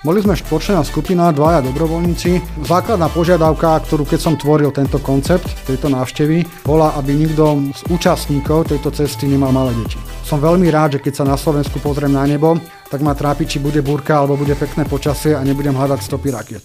Boli 0.00 0.24
sme 0.24 0.32
štvorčlená 0.32 0.80
skupina, 0.80 1.28
dvaja 1.28 1.60
dobrovoľníci. 1.60 2.64
Základná 2.64 3.12
požiadavka, 3.12 3.84
ktorú 3.84 4.08
keď 4.08 4.16
som 4.16 4.32
tvoril 4.32 4.72
tento 4.72 4.96
koncept, 4.96 5.44
tejto 5.68 5.92
návštevy, 5.92 6.64
bola, 6.64 6.96
aby 6.96 7.12
nikto 7.12 7.68
z 7.76 7.84
účastníkov 7.92 8.72
tejto 8.72 8.88
cesty 8.96 9.28
nemal 9.28 9.52
malé 9.52 9.76
deti. 9.76 10.00
Som 10.24 10.40
veľmi 10.40 10.72
rád, 10.72 10.96
že 10.96 11.04
keď 11.04 11.20
sa 11.20 11.24
na 11.28 11.36
Slovensku 11.36 11.84
pozriem 11.84 12.16
na 12.16 12.24
nebo, 12.24 12.56
tak 12.88 13.04
ma 13.04 13.12
trápi, 13.12 13.44
či 13.44 13.60
bude 13.60 13.84
búrka 13.84 14.24
alebo 14.24 14.40
bude 14.40 14.56
pekné 14.56 14.88
počasie 14.88 15.36
a 15.36 15.44
nebudem 15.44 15.76
hľadať 15.76 16.00
stopy 16.00 16.32
raket. 16.32 16.64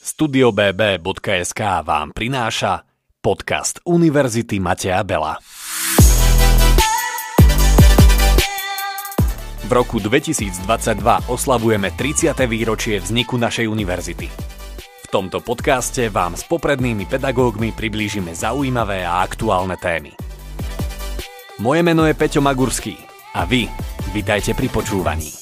Studio 0.00 0.48
BB.sk 0.48 1.60
vám 1.84 2.16
prináša 2.16 2.88
podcast 3.20 3.84
Univerzity 3.84 4.64
Mateja 4.64 5.04
Bela. 5.04 5.36
V 9.66 9.74
roku 9.74 9.98
2022 9.98 10.62
oslavujeme 11.26 11.90
30. 11.90 12.38
výročie 12.46 13.02
vzniku 13.02 13.34
našej 13.34 13.66
univerzity. 13.66 14.30
V 14.78 15.06
tomto 15.10 15.42
podcaste 15.42 16.06
vám 16.06 16.38
s 16.38 16.46
poprednými 16.46 17.02
pedagógmi 17.02 17.74
priblížime 17.74 18.30
zaujímavé 18.30 19.02
a 19.02 19.26
aktuálne 19.26 19.74
témy. 19.74 20.14
Moje 21.58 21.82
meno 21.82 22.06
je 22.06 22.14
Peťo 22.14 22.38
Magurský 22.38 22.94
a 23.34 23.42
vy, 23.42 23.66
vitajte 24.14 24.54
pri 24.54 24.70
počúvaní. 24.70 25.34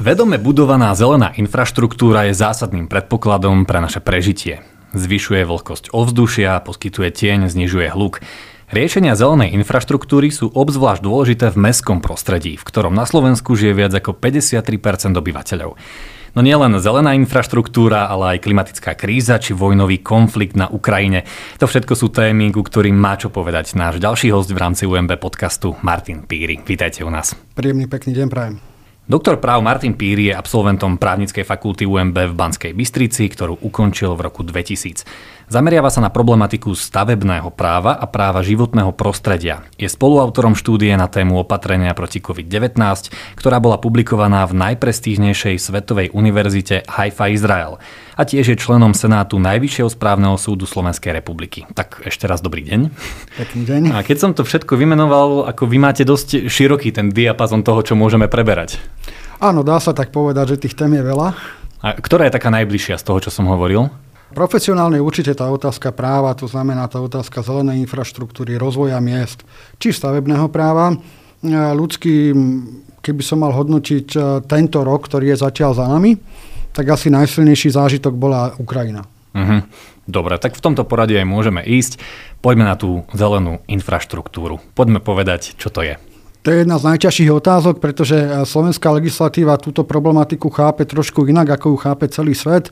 Vedome 0.00 0.40
budovaná 0.40 0.96
zelená 0.96 1.36
infraštruktúra 1.36 2.32
je 2.32 2.32
zásadným 2.32 2.88
predpokladom 2.88 3.68
pre 3.68 3.84
naše 3.84 4.00
prežitie. 4.00 4.64
Zvyšuje 4.96 5.44
vlhkosť 5.44 5.92
ovzdušia, 5.92 6.64
poskytuje 6.64 7.12
tieň, 7.12 7.52
znižuje 7.52 7.92
hluk, 7.92 8.24
Riešenia 8.76 9.16
zelenej 9.16 9.56
infraštruktúry 9.56 10.28
sú 10.28 10.52
obzvlášť 10.52 11.00
dôležité 11.00 11.48
v 11.48 11.64
mestskom 11.64 12.04
prostredí, 12.04 12.60
v 12.60 12.66
ktorom 12.68 12.92
na 12.92 13.08
Slovensku 13.08 13.56
žije 13.56 13.72
viac 13.72 13.96
ako 13.96 14.12
53% 14.12 15.16
obyvateľov. 15.16 15.80
No 16.36 16.40
nielen 16.44 16.76
zelená 16.76 17.16
infraštruktúra, 17.16 18.04
ale 18.04 18.36
aj 18.36 18.44
klimatická 18.44 18.92
kríza 18.92 19.40
či 19.40 19.56
vojnový 19.56 20.04
konflikt 20.04 20.60
na 20.60 20.68
Ukrajine. 20.68 21.24
To 21.56 21.64
všetko 21.64 21.96
sú 21.96 22.12
témy, 22.12 22.52
ku 22.52 22.60
ktorým 22.60 22.92
má 22.92 23.16
čo 23.16 23.32
povedať 23.32 23.80
náš 23.80 23.96
ďalší 23.96 24.28
host 24.36 24.52
v 24.52 24.60
rámci 24.60 24.84
UMB 24.84 25.16
podcastu 25.24 25.72
Martin 25.80 26.28
Píry. 26.28 26.60
Vítajte 26.60 27.00
u 27.00 27.08
nás. 27.08 27.32
Príjemný 27.56 27.88
pekný 27.88 28.12
deň 28.12 28.28
prajem. 28.28 28.60
Doktor 29.06 29.38
práv 29.38 29.62
Martin 29.62 29.94
Píry 29.94 30.28
je 30.28 30.34
absolventom 30.34 30.98
právnickej 30.98 31.46
fakulty 31.46 31.86
UMB 31.86 32.26
v 32.26 32.34
Banskej 32.34 32.74
Bystrici, 32.74 33.30
ktorú 33.30 33.54
ukončil 33.62 34.18
v 34.18 34.26
roku 34.26 34.42
2000. 34.42 35.06
Zameriava 35.46 35.94
sa 35.94 36.02
na 36.02 36.10
problematiku 36.10 36.74
stavebného 36.74 37.54
práva 37.54 37.94
a 37.94 38.10
práva 38.10 38.42
životného 38.42 38.90
prostredia. 38.90 39.62
Je 39.78 39.86
spoluautorom 39.86 40.58
štúdie 40.58 40.90
na 40.98 41.06
tému 41.06 41.38
opatrenia 41.38 41.94
proti 41.94 42.18
COVID-19, 42.18 42.74
ktorá 43.38 43.62
bola 43.62 43.78
publikovaná 43.78 44.42
v 44.50 44.58
najprestížnejšej 44.58 45.62
svetovej 45.62 46.10
univerzite 46.10 46.82
Haifa 46.90 47.30
Izrael 47.30 47.78
a 48.18 48.26
tiež 48.26 48.42
je 48.42 48.56
členom 48.58 48.90
Senátu 48.90 49.38
Najvyššieho 49.38 49.86
správneho 49.86 50.34
súdu 50.34 50.66
Slovenskej 50.66 51.14
republiky. 51.14 51.62
Tak 51.78 52.02
ešte 52.02 52.26
raz 52.26 52.42
dobrý 52.42 52.66
deň. 52.66 52.90
Pekný 53.38 53.62
deň. 53.70 53.82
A 53.94 54.02
keď 54.02 54.18
som 54.18 54.34
to 54.34 54.42
všetko 54.42 54.74
vymenoval, 54.74 55.46
ako 55.46 55.70
vy 55.70 55.78
máte 55.78 56.02
dosť 56.02 56.50
široký 56.50 56.90
ten 56.90 57.14
diapazon 57.14 57.62
toho, 57.62 57.86
čo 57.86 57.94
môžeme 57.94 58.26
preberať. 58.26 58.82
Áno, 59.38 59.62
dá 59.62 59.78
sa 59.78 59.94
tak 59.94 60.10
povedať, 60.10 60.58
že 60.58 60.66
tých 60.66 60.74
tém 60.74 60.90
je 60.90 61.06
veľa. 61.06 61.38
A 61.86 61.94
ktorá 61.94 62.26
je 62.26 62.34
taká 62.34 62.50
najbližšia 62.50 62.98
z 62.98 63.06
toho, 63.06 63.22
čo 63.22 63.30
som 63.30 63.46
hovoril? 63.46 63.94
Profesionálne 64.34 64.98
určite 64.98 65.38
tá 65.38 65.46
otázka 65.46 65.94
práva, 65.94 66.34
to 66.34 66.50
znamená 66.50 66.90
tá 66.90 66.98
otázka 66.98 67.46
zelenej 67.46 67.86
infraštruktúry, 67.86 68.58
rozvoja 68.58 68.98
miest, 68.98 69.46
či 69.78 69.94
stavebného 69.94 70.50
práva. 70.50 70.98
Ľudský, 71.46 72.34
keby 73.06 73.22
som 73.22 73.46
mal 73.46 73.54
hodnotiť 73.54 74.06
e, 74.16 74.18
tento 74.50 74.82
rok, 74.82 75.06
ktorý 75.06 75.30
je 75.30 75.42
zatiaľ 75.46 75.78
za 75.78 75.86
nami, 75.86 76.18
tak 76.74 76.90
asi 76.90 77.06
najsilnejší 77.06 77.70
zážitok 77.70 78.18
bola 78.18 78.50
Ukrajina. 78.58 79.06
Mhm. 79.36 79.56
Dobre, 80.06 80.38
tak 80.38 80.54
v 80.54 80.62
tomto 80.62 80.86
poradí 80.86 81.18
aj 81.18 81.26
môžeme 81.26 81.62
ísť. 81.62 81.98
Poďme 82.38 82.66
na 82.66 82.78
tú 82.78 83.02
zelenú 83.10 83.58
infraštruktúru. 83.66 84.62
Poďme 84.74 85.02
povedať, 85.02 85.58
čo 85.58 85.66
to 85.66 85.82
je. 85.82 85.98
To 86.46 86.54
je 86.54 86.62
jedna 86.62 86.78
z 86.78 86.86
najťažších 86.94 87.30
otázok, 87.30 87.82
pretože 87.82 88.14
e, 88.14 88.26
slovenská 88.42 88.90
legislatíva 88.90 89.58
túto 89.58 89.82
problematiku 89.82 90.46
chápe 90.50 90.86
trošku 90.86 91.26
inak, 91.26 91.58
ako 91.58 91.74
ju 91.74 91.76
chápe 91.78 92.06
celý 92.10 92.34
svet. 92.38 92.70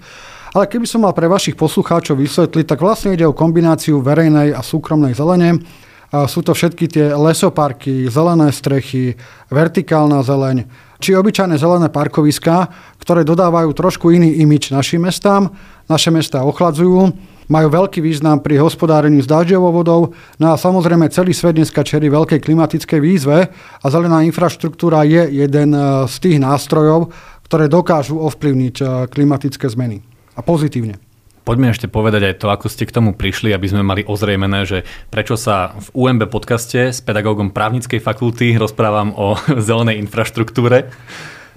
Ale 0.55 0.71
keby 0.71 0.87
som 0.87 1.03
mal 1.03 1.11
pre 1.11 1.27
vašich 1.27 1.59
poslucháčov 1.59 2.15
vysvetliť, 2.15 2.63
tak 2.63 2.79
vlastne 2.79 3.19
ide 3.19 3.27
o 3.27 3.35
kombináciu 3.35 3.99
verejnej 3.99 4.55
a 4.55 4.63
súkromnej 4.63 5.11
zelene. 5.11 5.59
Sú 6.31 6.47
to 6.47 6.55
všetky 6.55 6.87
tie 6.87 7.11
lesoparky, 7.11 8.07
zelené 8.07 8.55
strechy, 8.55 9.19
vertikálna 9.51 10.23
zeleň, 10.23 10.63
či 11.03 11.19
obyčajné 11.19 11.59
zelené 11.59 11.91
parkoviská, 11.91 12.71
ktoré 13.03 13.27
dodávajú 13.27 13.75
trošku 13.75 14.15
iný 14.15 14.47
imič 14.47 14.71
našim 14.71 15.03
mestám. 15.03 15.51
Naše 15.91 16.15
mesta 16.15 16.47
ochladzujú, 16.47 17.11
majú 17.51 17.69
veľký 17.75 17.99
význam 17.99 18.39
pri 18.39 18.63
hospodárení 18.63 19.27
s 19.27 19.27
dažďovou 19.27 19.83
vodou, 19.83 20.15
no 20.39 20.55
a 20.55 20.57
samozrejme 20.57 21.11
celý 21.11 21.35
svet 21.35 21.59
dneska 21.59 21.83
čerí 21.83 22.07
veľkej 22.07 22.39
klimatickej 22.39 23.01
výzve 23.03 23.51
a 23.83 23.87
zelená 23.91 24.23
infraštruktúra 24.23 25.03
je 25.03 25.45
jeden 25.45 25.77
e, 25.77 26.09
z 26.09 26.15
tých 26.25 26.39
nástrojov, 26.39 27.11
ktoré 27.45 27.69
dokážu 27.69 28.17
ovplyvniť 28.23 28.77
e, 28.81 28.85
klimatické 29.13 29.67
zmeny 29.67 30.14
a 30.35 30.41
pozitívne. 30.43 30.99
Poďme 31.45 31.77
ešte 31.77 31.93
povedať 31.93 32.33
aj 32.33 32.35
to, 32.41 32.49
ako 32.49 32.73
ste 32.73 32.89
k 32.89 32.95
tomu 32.97 33.13
prišli, 33.13 33.53
aby 33.53 33.69
sme 33.69 33.85
mali 33.85 34.01
ozrejmené, 34.01 34.65
že 34.65 34.89
prečo 35.13 35.37
sa 35.37 35.77
v 35.77 35.87
UMB 35.93 36.33
podcaste 36.33 36.89
s 36.89 37.05
pedagógom 37.05 37.53
právnickej 37.53 38.01
fakulty 38.01 38.57
rozprávam 38.57 39.13
o 39.13 39.37
zelenej 39.69 40.01
infraštruktúre. 40.01 40.89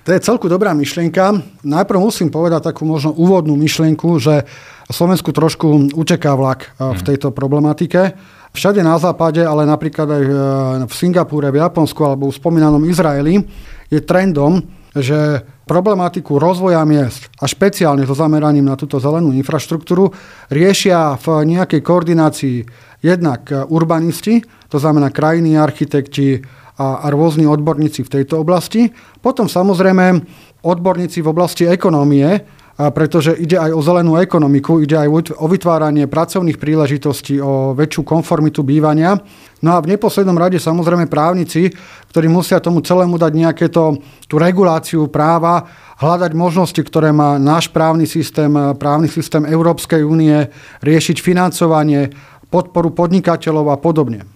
To 0.04 0.10
je 0.12 0.24
celku 0.24 0.52
dobrá 0.52 0.76
myšlienka. 0.76 1.40
Najprv 1.64 2.00
musím 2.00 2.32
povedať 2.32 2.72
takú 2.72 2.84
možno 2.84 3.16
úvodnú 3.16 3.56
myšlienku, 3.56 4.20
že 4.20 4.44
Slovensku 4.88 5.36
trošku 5.36 5.96
uteká 5.96 6.36
vlak 6.36 6.76
eh, 6.76 6.92
v 6.92 7.00
mhm. 7.00 7.08
tejto 7.08 7.28
problematike. 7.32 8.16
Všade 8.56 8.82
na 8.84 8.96
západe, 9.00 9.44
ale 9.44 9.64
napríklad 9.64 10.08
aj 10.08 10.24
eh, 10.24 10.36
v 10.84 10.94
Singapúre, 10.96 11.48
v 11.48 11.64
Japonsku 11.64 12.04
alebo 12.04 12.28
v 12.28 12.36
spomínanom 12.36 12.84
Izraeli 12.84 13.40
je 13.88 14.00
trendom, 14.04 14.59
že 14.92 15.48
problematiku 15.67 16.39
rozvoja 16.39 16.81
miest 16.88 17.28
a 17.38 17.45
špeciálne 17.45 18.07
so 18.07 18.16
zameraním 18.16 18.66
na 18.66 18.79
túto 18.79 18.97
zelenú 19.03 19.35
infraštruktúru 19.35 20.16
riešia 20.47 21.19
v 21.19 21.44
nejakej 21.44 21.83
koordinácii 21.83 22.57
jednak 23.03 23.51
urbanisti, 23.51 24.41
to 24.72 24.79
znamená 24.79 25.11
krajiny, 25.11 25.59
architekti 25.59 26.41
a, 26.79 27.05
a 27.05 27.07
rôzni 27.11 27.44
odborníci 27.45 28.07
v 28.07 28.13
tejto 28.22 28.41
oblasti. 28.41 28.89
Potom 29.19 29.45
samozrejme 29.51 30.23
odborníci 30.63 31.22
v 31.22 31.28
oblasti 31.29 31.67
ekonómie, 31.67 32.56
pretože 32.78 33.34
ide 33.34 33.58
aj 33.58 33.74
o 33.74 33.82
zelenú 33.82 34.22
ekonomiku, 34.22 34.86
ide 34.86 35.02
aj 35.02 35.34
o 35.42 35.46
vytváranie 35.50 36.06
pracovných 36.06 36.62
príležitostí, 36.62 37.42
o 37.42 37.74
väčšiu 37.74 38.06
konformitu 38.06 38.62
bývania. 38.62 39.18
No 39.66 39.74
a 39.74 39.82
v 39.82 39.98
neposlednom 39.98 40.38
rade 40.38 40.62
samozrejme 40.62 41.10
právnici, 41.10 41.74
ktorí 42.14 42.30
musia 42.30 42.62
tomu 42.62 42.86
celému 42.86 43.18
dať 43.18 43.34
nejaké 43.34 43.66
to, 43.74 43.98
tú 44.30 44.38
reguláciu 44.38 45.10
práva, 45.10 45.66
hľadať 45.98 46.32
možnosti, 46.38 46.78
ktoré 46.78 47.10
má 47.10 47.42
náš 47.42 47.74
právny 47.74 48.06
systém, 48.06 48.54
právny 48.78 49.09
systém 49.09 49.42
Európskej 49.50 50.06
únie, 50.06 50.46
riešiť 50.86 51.18
financovanie, 51.18 52.14
podporu 52.54 52.94
podnikateľov 52.94 53.74
a 53.74 53.78
podobne. 53.82 54.30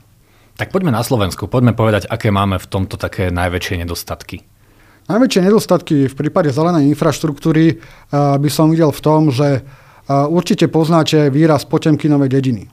Tak 0.58 0.74
poďme 0.74 0.98
na 0.98 1.06
Slovensku, 1.06 1.46
poďme 1.46 1.78
povedať, 1.78 2.10
aké 2.10 2.34
máme 2.34 2.58
v 2.58 2.66
tomto 2.66 2.98
také 2.98 3.30
najväčšie 3.30 3.86
nedostatky. 3.86 4.51
Najväčšie 5.10 5.42
nedostatky 5.42 5.96
v 6.08 6.16
prípade 6.18 6.54
zelenej 6.54 6.92
infraštruktúry 6.94 7.66
eh, 7.70 7.78
by 8.14 8.50
som 8.52 8.70
videl 8.70 8.94
v 8.94 9.02
tom, 9.02 9.34
že 9.34 9.62
eh, 9.62 9.64
určite 10.10 10.70
poznáte 10.70 11.34
výraz 11.34 11.66
Potemkinovej 11.66 12.30
dediny. 12.30 12.64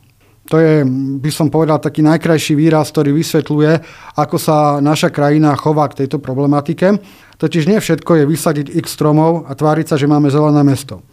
To 0.49 0.57
je, 0.57 0.81
by 1.21 1.29
som 1.29 1.53
povedal, 1.53 1.77
taký 1.77 2.01
najkrajší 2.01 2.57
výraz, 2.57 2.89
ktorý 2.89 3.13
vysvetľuje, 3.13 3.73
ako 4.17 4.37
sa 4.41 4.81
naša 4.81 5.13
krajina 5.13 5.53
chová 5.61 5.93
k 5.93 6.05
tejto 6.05 6.25
problematike. 6.25 6.97
Totiž 7.37 7.69
nie 7.69 7.77
všetko 7.77 8.25
je 8.25 8.25
vysadiť 8.25 8.67
x 8.81 8.97
stromov 8.97 9.45
a 9.45 9.53
tváriť 9.53 9.93
sa, 9.93 10.01
že 10.01 10.09
máme 10.09 10.33
zelené 10.33 10.65
mesto. 10.65 11.05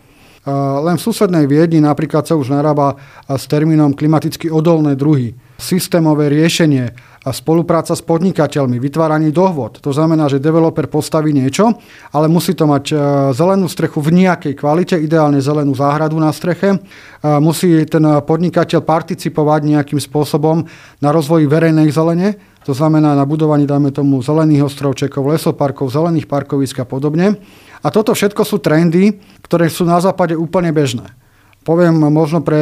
Eh, 0.45 0.51
len 0.53 0.95
v 0.95 1.05
susednej 1.09 1.49
Viedni 1.49 1.81
napríklad 1.81 2.29
sa 2.29 2.37
už 2.37 2.53
narába 2.53 3.01
s 3.25 3.49
termínom 3.49 3.97
klimaticky 3.97 4.47
odolné 4.47 4.93
druhy. 4.93 5.33
Systémové 5.57 6.29
riešenie, 6.29 6.93
a 7.25 7.33
spolupráca 7.33 7.97
s 7.97 8.05
podnikateľmi, 8.05 8.77
vytváranie 8.77 9.33
dohôd. 9.33 9.81
To 9.81 9.89
znamená, 9.89 10.29
že 10.29 10.37
developer 10.37 10.85
postaví 10.85 11.33
niečo, 11.33 11.73
ale 12.13 12.29
musí 12.29 12.53
to 12.53 12.69
mať 12.69 12.85
e, 12.93 12.95
zelenú 13.33 13.65
strechu 13.65 13.97
v 13.97 14.13
nejakej 14.13 14.53
kvalite, 14.53 14.93
ideálne 15.01 15.41
zelenú 15.41 15.73
záhradu 15.73 16.21
na 16.21 16.29
streche. 16.29 16.77
E, 16.77 16.79
musí 17.41 17.81
ten 17.89 18.05
podnikateľ 18.21 18.85
participovať 18.85 19.61
nejakým 19.65 19.97
spôsobom 19.97 20.69
na 21.01 21.09
rozvoji 21.09 21.49
verejnej 21.49 21.89
zelene, 21.89 22.37
to 22.65 22.73
znamená 22.73 23.13
na 23.13 23.29
budovaní, 23.29 23.69
dajme 23.69 23.93
tomu, 23.93 24.25
zelených 24.25 24.65
ostrovčekov, 24.65 25.21
lesoparkov, 25.29 25.93
zelených 25.93 26.25
parkovisk 26.25 26.81
a 26.81 26.85
podobne. 26.85 27.37
A 27.85 27.87
toto 27.93 28.09
všetko 28.17 28.41
sú 28.41 28.57
trendy, 28.57 29.21
ktoré 29.45 29.69
sú 29.69 29.85
na 29.85 30.01
západe 30.01 30.33
úplne 30.33 30.73
bežné. 30.73 31.13
Poviem 31.61 31.97
možno 32.09 32.41
pre 32.45 32.61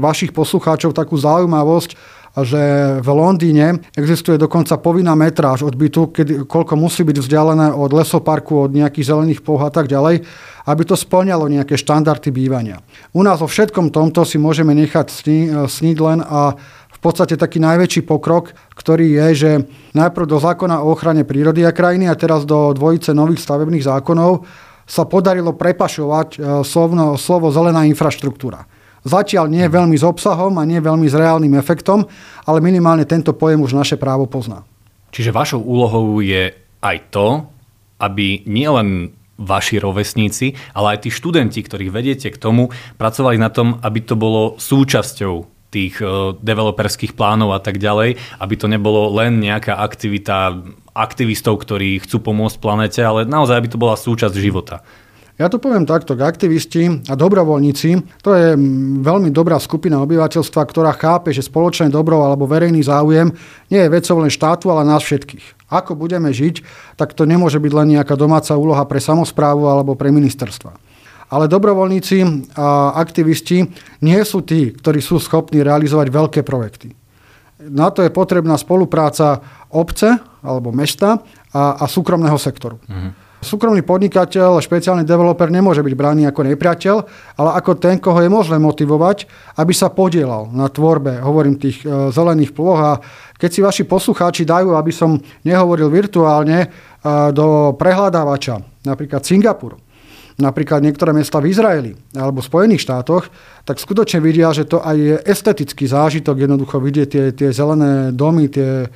vašich 0.00 0.32
poslucháčov 0.32 0.96
takú 0.96 1.16
zaujímavosť. 1.16 1.96
Že 2.42 2.62
v 2.98 3.08
Londýne 3.14 3.78
existuje 3.94 4.34
dokonca 4.34 4.74
povinná 4.82 5.14
metráž 5.14 5.62
od 5.62 5.78
bytu, 5.78 6.10
kedy, 6.10 6.32
koľko 6.50 6.74
musí 6.74 7.06
byť 7.06 7.22
vzdialené 7.22 7.70
od 7.70 7.94
lesoparku, 7.94 8.66
od 8.66 8.74
nejakých 8.74 9.14
zelených 9.14 9.40
ploch 9.46 9.62
a 9.62 9.70
tak 9.70 9.86
ďalej, 9.86 10.26
aby 10.66 10.82
to 10.82 10.98
splňalo 10.98 11.46
nejaké 11.46 11.78
štandardy 11.78 12.34
bývania. 12.34 12.82
U 13.14 13.22
nás 13.22 13.38
vo 13.38 13.46
všetkom 13.46 13.94
tomto 13.94 14.26
si 14.26 14.42
môžeme 14.42 14.74
nechať 14.74 15.06
sni, 15.14 15.40
sniť 15.70 15.96
len 16.02 16.18
a 16.26 16.58
v 16.90 16.98
podstate 16.98 17.38
taký 17.38 17.62
najväčší 17.62 18.02
pokrok, 18.02 18.50
ktorý 18.74 19.14
je, 19.14 19.26
že 19.36 19.50
najprv 19.94 20.26
do 20.26 20.42
zákona 20.42 20.82
o 20.82 20.90
ochrane 20.90 21.22
prírody 21.22 21.62
a 21.62 21.70
krajiny 21.70 22.10
a 22.10 22.18
teraz 22.18 22.42
do 22.42 22.74
dvojice 22.74 23.14
nových 23.14 23.44
stavebných 23.44 23.86
zákonov 23.86 24.42
sa 24.84 25.08
podarilo 25.08 25.56
prepašovať 25.56 26.28
e, 26.36 26.38
slovo, 26.64 27.16
slovo 27.16 27.48
zelená 27.48 27.88
infraštruktúra. 27.88 28.68
Zatiaľ 29.04 29.52
nie 29.52 29.64
veľmi 29.68 29.96
s 30.00 30.04
obsahom 30.04 30.56
a 30.56 30.64
nie 30.64 30.80
veľmi 30.80 31.04
s 31.04 31.14
reálnym 31.14 31.54
efektom, 31.60 32.08
ale 32.48 32.64
minimálne 32.64 33.04
tento 33.04 33.36
pojem 33.36 33.60
už 33.60 33.76
naše 33.76 34.00
právo 34.00 34.24
pozná. 34.24 34.64
Čiže 35.12 35.30
vašou 35.30 35.60
úlohou 35.60 36.24
je 36.24 36.56
aj 36.80 36.96
to, 37.12 37.44
aby 38.00 38.42
nielen 38.48 39.12
vaši 39.36 39.76
rovesníci, 39.82 40.56
ale 40.72 40.96
aj 40.96 41.06
tí 41.06 41.10
študenti, 41.12 41.60
ktorých 41.60 41.92
vediete 41.92 42.28
k 42.30 42.40
tomu, 42.40 42.70
pracovali 42.96 43.36
na 43.36 43.50
tom, 43.50 43.78
aby 43.82 44.00
to 44.00 44.14
bolo 44.16 44.56
súčasťou 44.56 45.52
tých 45.74 45.98
e, 45.98 46.38
developerských 46.38 47.18
plánov 47.18 47.50
a 47.50 47.58
tak 47.58 47.82
ďalej, 47.82 48.14
aby 48.38 48.54
to 48.54 48.70
nebolo 48.70 49.10
len 49.10 49.42
nejaká 49.42 49.74
aktivita 49.74 50.62
aktivistov, 50.94 51.58
ktorí 51.58 51.98
chcú 52.06 52.22
pomôcť 52.22 52.62
planete, 52.62 53.02
ale 53.02 53.26
naozaj, 53.26 53.58
aby 53.58 53.68
to 53.74 53.82
bola 53.82 53.98
súčasť 53.98 54.38
života. 54.38 54.86
Ja 55.34 55.50
to 55.50 55.58
poviem 55.58 55.82
takto, 55.82 56.14
aktivisti 56.14 57.10
a 57.10 57.18
dobrovoľníci, 57.18 58.22
to 58.22 58.30
je 58.38 58.54
veľmi 59.02 59.34
dobrá 59.34 59.58
skupina 59.58 59.98
obyvateľstva, 60.06 60.62
ktorá 60.62 60.94
chápe, 60.94 61.34
že 61.34 61.42
spoločné 61.42 61.90
dobro 61.90 62.22
alebo 62.22 62.46
verejný 62.46 62.86
záujem 62.86 63.34
nie 63.66 63.82
je 63.82 63.90
vecou 63.90 64.22
len 64.22 64.30
štátu, 64.30 64.70
ale 64.70 64.86
nás 64.86 65.02
všetkých. 65.02 65.74
Ako 65.74 65.98
budeme 65.98 66.30
žiť, 66.30 66.62
tak 66.94 67.18
to 67.18 67.26
nemôže 67.26 67.58
byť 67.58 67.72
len 67.74 67.98
nejaká 67.98 68.14
domáca 68.14 68.54
úloha 68.54 68.86
pre 68.86 69.02
samozprávu 69.02 69.66
alebo 69.66 69.98
pre 69.98 70.14
ministerstva. 70.14 70.70
Ale 71.34 71.50
dobrovoľníci 71.50 72.54
a 72.54 72.94
aktivisti 72.94 73.66
nie 74.06 74.20
sú 74.22 74.46
tí, 74.46 74.70
ktorí 74.70 75.02
sú 75.02 75.18
schopní 75.18 75.66
realizovať 75.66 76.14
veľké 76.14 76.40
projekty. 76.46 76.94
Na 77.74 77.90
to 77.90 78.06
je 78.06 78.14
potrebná 78.14 78.54
spolupráca 78.54 79.42
obce 79.74 80.14
alebo 80.46 80.70
mesta 80.70 81.26
a, 81.50 81.82
a 81.82 81.84
súkromného 81.90 82.38
sektoru. 82.38 82.78
Uh-huh. 82.86 83.23
Súkromný 83.44 83.84
podnikateľ, 83.84 84.64
špeciálny 84.64 85.04
developer 85.04 85.52
nemôže 85.52 85.84
byť 85.84 85.94
braný 85.94 86.24
ako 86.24 86.48
nepriateľ, 86.48 86.96
ale 87.36 87.50
ako 87.60 87.76
ten, 87.76 88.00
koho 88.00 88.16
je 88.24 88.32
možné 88.32 88.56
motivovať, 88.56 89.28
aby 89.60 89.72
sa 89.76 89.92
podielal 89.92 90.48
na 90.48 90.72
tvorbe, 90.72 91.20
hovorím, 91.20 91.60
tých 91.60 91.84
e, 91.84 92.08
zelených 92.08 92.56
ploch. 92.56 92.80
A 92.80 92.92
keď 93.36 93.50
si 93.52 93.60
vaši 93.60 93.84
poslucháči 93.84 94.48
dajú, 94.48 94.72
aby 94.72 94.90
som 94.90 95.20
nehovoril 95.44 95.92
virtuálne, 95.92 96.58
e, 96.64 96.68
do 97.36 97.76
prehľadávača, 97.76 98.88
napríklad 98.88 99.20
Singapur, 99.20 99.76
napríklad 100.40 100.82
niektoré 100.82 101.14
mesta 101.14 101.38
v 101.38 101.52
Izraeli 101.52 101.92
alebo 102.16 102.42
v 102.42 102.48
Spojených 102.48 102.82
štátoch, 102.88 103.30
tak 103.62 103.78
skutočne 103.78 104.18
vidia, 104.18 104.50
že 104.50 104.66
to 104.66 104.82
aj 104.82 104.96
je 104.96 105.16
estetický 105.28 105.86
zážitok, 105.86 106.34
jednoducho 106.40 106.80
vidieť 106.82 107.08
tie, 107.12 107.24
tie 107.30 107.48
zelené 107.54 108.10
domy, 108.10 108.50
tie 108.50 108.88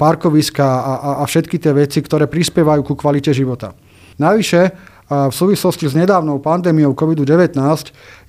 parkoviska 0.00 0.64
a, 0.64 0.92
a, 0.96 1.10
a 1.20 1.24
všetky 1.28 1.60
tie 1.60 1.76
veci, 1.76 2.00
ktoré 2.00 2.24
prispievajú 2.24 2.80
ku 2.80 2.96
kvalite 2.96 3.36
života. 3.36 3.76
Navyše, 4.20 4.76
v 5.10 5.34
súvislosti 5.34 5.90
s 5.90 5.98
nedávnou 5.98 6.38
pandémiou 6.38 6.94
COVID-19 6.94 7.58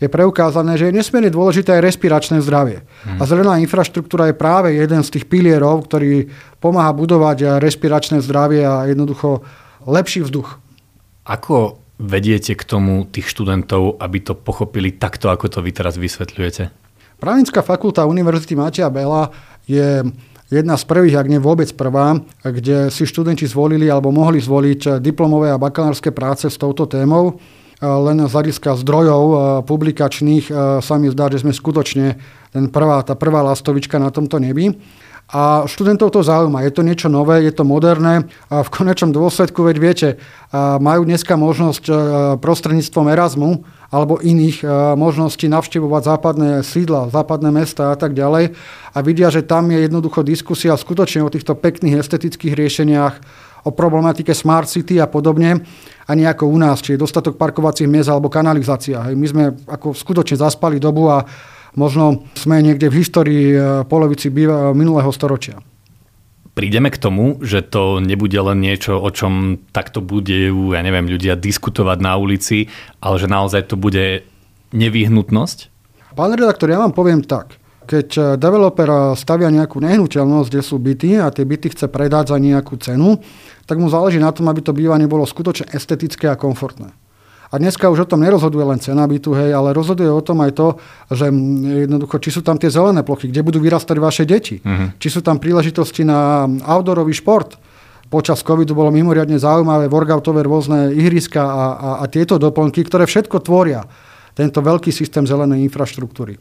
je 0.02 0.08
preukázané, 0.10 0.82
že 0.82 0.90
je 0.90 0.98
nesmierne 0.98 1.30
dôležité 1.30 1.78
aj 1.78 1.86
respiračné 1.86 2.42
zdravie. 2.42 2.82
Hmm. 3.06 3.22
A 3.22 3.24
zelená 3.30 3.62
infraštruktúra 3.62 4.34
je 4.34 4.40
práve 4.40 4.74
jeden 4.74 5.06
z 5.06 5.14
tých 5.14 5.30
pilierov, 5.30 5.86
ktorý 5.86 6.34
pomáha 6.58 6.90
budovať 6.90 7.62
respiračné 7.62 8.26
zdravie 8.26 8.66
a 8.66 8.90
jednoducho 8.90 9.46
lepší 9.86 10.26
vzduch. 10.26 10.58
Ako 11.30 11.78
vediete 12.02 12.58
k 12.58 12.66
tomu 12.66 13.06
tých 13.06 13.30
študentov, 13.30 14.02
aby 14.02 14.18
to 14.26 14.34
pochopili 14.34 14.90
takto, 14.90 15.30
ako 15.30 15.54
to 15.54 15.60
vy 15.62 15.70
teraz 15.70 16.02
vysvetľujete? 16.02 16.74
Právnická 17.22 17.62
fakulta 17.62 18.10
Univerzity 18.10 18.58
Matia 18.58 18.90
Bela 18.90 19.30
je 19.70 20.02
jedna 20.52 20.76
z 20.76 20.84
prvých, 20.84 21.16
ak 21.16 21.32
nie 21.32 21.40
vôbec 21.40 21.72
prvá, 21.74 22.20
kde 22.44 22.92
si 22.92 23.08
študenti 23.08 23.48
zvolili 23.48 23.88
alebo 23.88 24.12
mohli 24.12 24.44
zvoliť 24.44 25.00
diplomové 25.00 25.50
a 25.50 25.58
bakalárske 25.58 26.12
práce 26.12 26.52
s 26.52 26.60
touto 26.60 26.86
témou. 26.86 27.40
Len 27.82 28.22
z 28.22 28.30
hľadiska 28.30 28.78
zdrojov 28.78 29.24
publikačných 29.66 30.54
sa 30.86 30.96
mi 31.02 31.10
zdá, 31.10 31.34
že 31.34 31.42
sme 31.42 31.50
skutočne 31.50 32.20
ten 32.54 32.70
prvá, 32.70 33.02
tá 33.02 33.18
prvá 33.18 33.42
lastovička 33.42 33.98
na 33.98 34.14
tomto 34.14 34.38
nebi. 34.38 34.78
A 35.32 35.64
študentov 35.64 36.12
to 36.12 36.22
zaujíma. 36.22 36.68
Je 36.68 36.76
to 36.76 36.84
niečo 36.84 37.08
nové, 37.08 37.42
je 37.48 37.56
to 37.56 37.64
moderné 37.64 38.28
a 38.52 38.62
v 38.62 38.70
konečnom 38.70 39.16
dôsledku, 39.16 39.64
veď 39.64 39.78
viete, 39.80 40.08
majú 40.78 41.08
dneska 41.08 41.40
možnosť 41.40 41.84
prostredníctvom 42.44 43.06
Erasmu 43.08 43.64
alebo 43.92 44.24
iných 44.24 44.64
možností 44.96 45.52
navštevovať 45.52 46.02
západné 46.08 46.50
sídla, 46.64 47.12
západné 47.12 47.52
mesta 47.52 47.92
a 47.92 48.00
tak 48.00 48.16
ďalej 48.16 48.56
a 48.96 48.98
vidia, 49.04 49.28
že 49.28 49.44
tam 49.44 49.68
je 49.68 49.84
jednoducho 49.84 50.24
diskusia 50.24 50.80
skutočne 50.80 51.28
o 51.28 51.30
týchto 51.30 51.60
pekných 51.60 52.00
estetických 52.00 52.56
riešeniach, 52.56 53.16
o 53.68 53.70
problematike 53.76 54.32
Smart 54.32 54.72
City 54.72 54.98
a 54.98 55.12
podobne, 55.12 55.62
a 56.08 56.12
nie 56.16 56.26
ako 56.26 56.50
u 56.50 56.58
nás, 56.58 56.82
či 56.82 56.96
je 56.96 57.04
dostatok 57.04 57.38
parkovacích 57.38 57.86
miest 57.86 58.10
alebo 58.10 58.32
kanalizácia. 58.32 59.06
My 59.14 59.28
sme 59.28 59.44
ako 59.70 59.94
skutočne 59.94 60.40
zaspali 60.40 60.82
dobu 60.82 61.12
a 61.12 61.24
možno 61.78 62.26
sme 62.34 62.60
niekde 62.60 62.90
v 62.90 63.00
histórii 63.00 63.46
e, 63.54 63.86
polovici 63.88 64.28
minulého 64.74 65.08
storočia 65.14 65.71
prídeme 66.54 66.92
k 66.92 67.00
tomu, 67.00 67.40
že 67.40 67.64
to 67.64 68.04
nebude 68.04 68.36
len 68.36 68.60
niečo, 68.60 69.00
o 69.00 69.10
čom 69.10 69.64
takto 69.72 70.04
bude, 70.04 70.52
ja 70.52 70.82
neviem, 70.84 71.08
ľudia 71.08 71.40
diskutovať 71.40 71.98
na 72.04 72.20
ulici, 72.20 72.68
ale 73.00 73.16
že 73.20 73.32
naozaj 73.32 73.72
to 73.72 73.76
bude 73.80 74.28
nevyhnutnosť? 74.76 75.72
Pán 76.16 76.36
redaktor, 76.36 76.68
ja 76.68 76.80
vám 76.84 76.92
poviem 76.92 77.24
tak. 77.24 77.60
Keď 77.88 78.08
eh, 78.16 78.24
developer 78.36 78.88
eh, 78.88 79.00
stavia 79.16 79.50
nejakú 79.52 79.80
nehnuteľnosť, 79.80 80.48
kde 80.52 80.62
sú 80.62 80.76
byty 80.78 81.10
a 81.20 81.32
tie 81.32 81.48
byty 81.48 81.72
chce 81.72 81.88
predať 81.88 82.36
za 82.36 82.38
nejakú 82.38 82.76
cenu, 82.78 83.20
tak 83.66 83.80
mu 83.80 83.88
záleží 83.88 84.20
na 84.20 84.32
tom, 84.36 84.52
aby 84.52 84.60
to 84.60 84.76
bývanie 84.76 85.08
bolo 85.08 85.24
skutočne 85.24 85.72
estetické 85.72 86.28
a 86.28 86.40
komfortné. 86.40 86.92
A 87.52 87.60
dneska 87.60 87.92
už 87.92 88.08
o 88.08 88.10
tom 88.10 88.24
nerozhoduje 88.24 88.64
len 88.64 88.80
cena 88.80 89.04
bytu, 89.04 89.36
hej, 89.36 89.52
ale 89.52 89.76
rozhoduje 89.76 90.08
o 90.08 90.24
tom 90.24 90.40
aj 90.40 90.56
to, 90.56 90.68
že 91.12 91.28
jednoducho, 91.84 92.16
či 92.24 92.32
sú 92.32 92.42
tam 92.48 92.56
tie 92.56 92.72
zelené 92.72 93.04
plochy, 93.04 93.28
kde 93.28 93.44
budú 93.44 93.60
vyrastať 93.60 93.98
vaše 94.00 94.24
deti, 94.24 94.64
uh-huh. 94.64 94.96
či 94.96 95.08
sú 95.12 95.20
tam 95.20 95.36
príležitosti 95.36 96.08
na 96.08 96.48
outdoorový 96.48 97.12
šport. 97.12 97.60
Počas 98.08 98.40
covidu 98.40 98.72
bolo 98.72 98.92
mimoriadne 98.92 99.36
zaujímavé 99.36 99.92
workoutové 99.92 100.48
rôzne 100.48 100.96
ihriska 100.96 101.44
a, 101.44 101.66
a, 101.76 101.90
a 102.00 102.04
tieto 102.08 102.40
doplnky, 102.40 102.88
ktoré 102.88 103.04
všetko 103.04 103.44
tvoria 103.44 103.84
tento 104.32 104.64
veľký 104.64 104.92
systém 104.96 105.28
zelenej 105.28 105.68
infraštruktúry. 105.68 106.40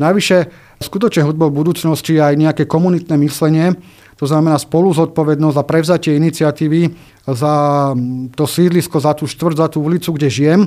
Najvyššie 0.00 0.38
skutočne 0.80 1.24
hudbou 1.28 1.52
budúcnosti 1.52 2.16
aj 2.16 2.36
nejaké 2.36 2.64
komunitné 2.64 3.16
myslenie, 3.20 3.76
to 4.22 4.30
znamená 4.30 4.54
spolu 4.54 4.94
zodpovednosť 4.94 5.58
a 5.58 5.66
prevzatie 5.66 6.14
iniciatívy 6.14 6.94
za 7.26 7.90
to 8.38 8.46
sídlisko, 8.46 9.02
za 9.02 9.18
tú 9.18 9.26
štvrt, 9.26 9.58
za 9.58 9.66
tú 9.66 9.82
ulicu, 9.82 10.14
kde 10.14 10.30
žijem. 10.30 10.60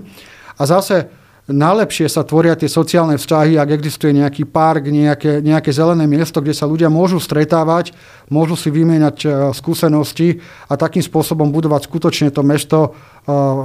A 0.59 0.67
zase 0.67 1.07
najlepšie 1.47 2.11
sa 2.11 2.27
tvoria 2.27 2.59
tie 2.59 2.67
sociálne 2.67 3.15
vzťahy, 3.15 3.55
ak 3.55 3.79
existuje 3.79 4.11
nejaký 4.11 4.43
park, 4.43 4.91
nejaké, 4.91 5.39
nejaké 5.39 5.71
zelené 5.71 6.03
miesto, 6.03 6.43
kde 6.43 6.51
sa 6.51 6.67
ľudia 6.67 6.91
môžu 6.91 7.15
stretávať, 7.23 7.95
môžu 8.27 8.59
si 8.59 8.67
vymieňať 8.67 9.17
e, 9.23 9.27
skúsenosti 9.55 10.43
a 10.67 10.75
takým 10.75 11.05
spôsobom 11.07 11.47
budovať 11.47 11.87
skutočne 11.87 12.35
to 12.35 12.43
mesto 12.43 12.79
e, 12.83 12.89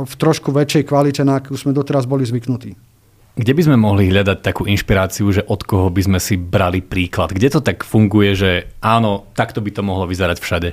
v 0.06 0.14
trošku 0.14 0.54
väčšej 0.54 0.86
kvalite, 0.86 1.26
na 1.26 1.42
akú 1.42 1.58
sme 1.58 1.74
doteraz 1.74 2.06
boli 2.06 2.22
zvyknutí. 2.22 2.89
Kde 3.40 3.56
by 3.56 3.62
sme 3.64 3.80
mohli 3.80 4.12
hľadať 4.12 4.44
takú 4.44 4.68
inšpiráciu, 4.68 5.32
že 5.32 5.40
od 5.48 5.64
koho 5.64 5.88
by 5.88 6.04
sme 6.04 6.20
si 6.20 6.36
brali 6.36 6.84
príklad? 6.84 7.32
Kde 7.32 7.48
to 7.48 7.64
tak 7.64 7.88
funguje, 7.88 8.36
že 8.36 8.50
áno, 8.84 9.32
takto 9.32 9.64
by 9.64 9.72
to 9.72 9.80
mohlo 9.80 10.04
vyzerať 10.04 10.36
všade? 10.36 10.68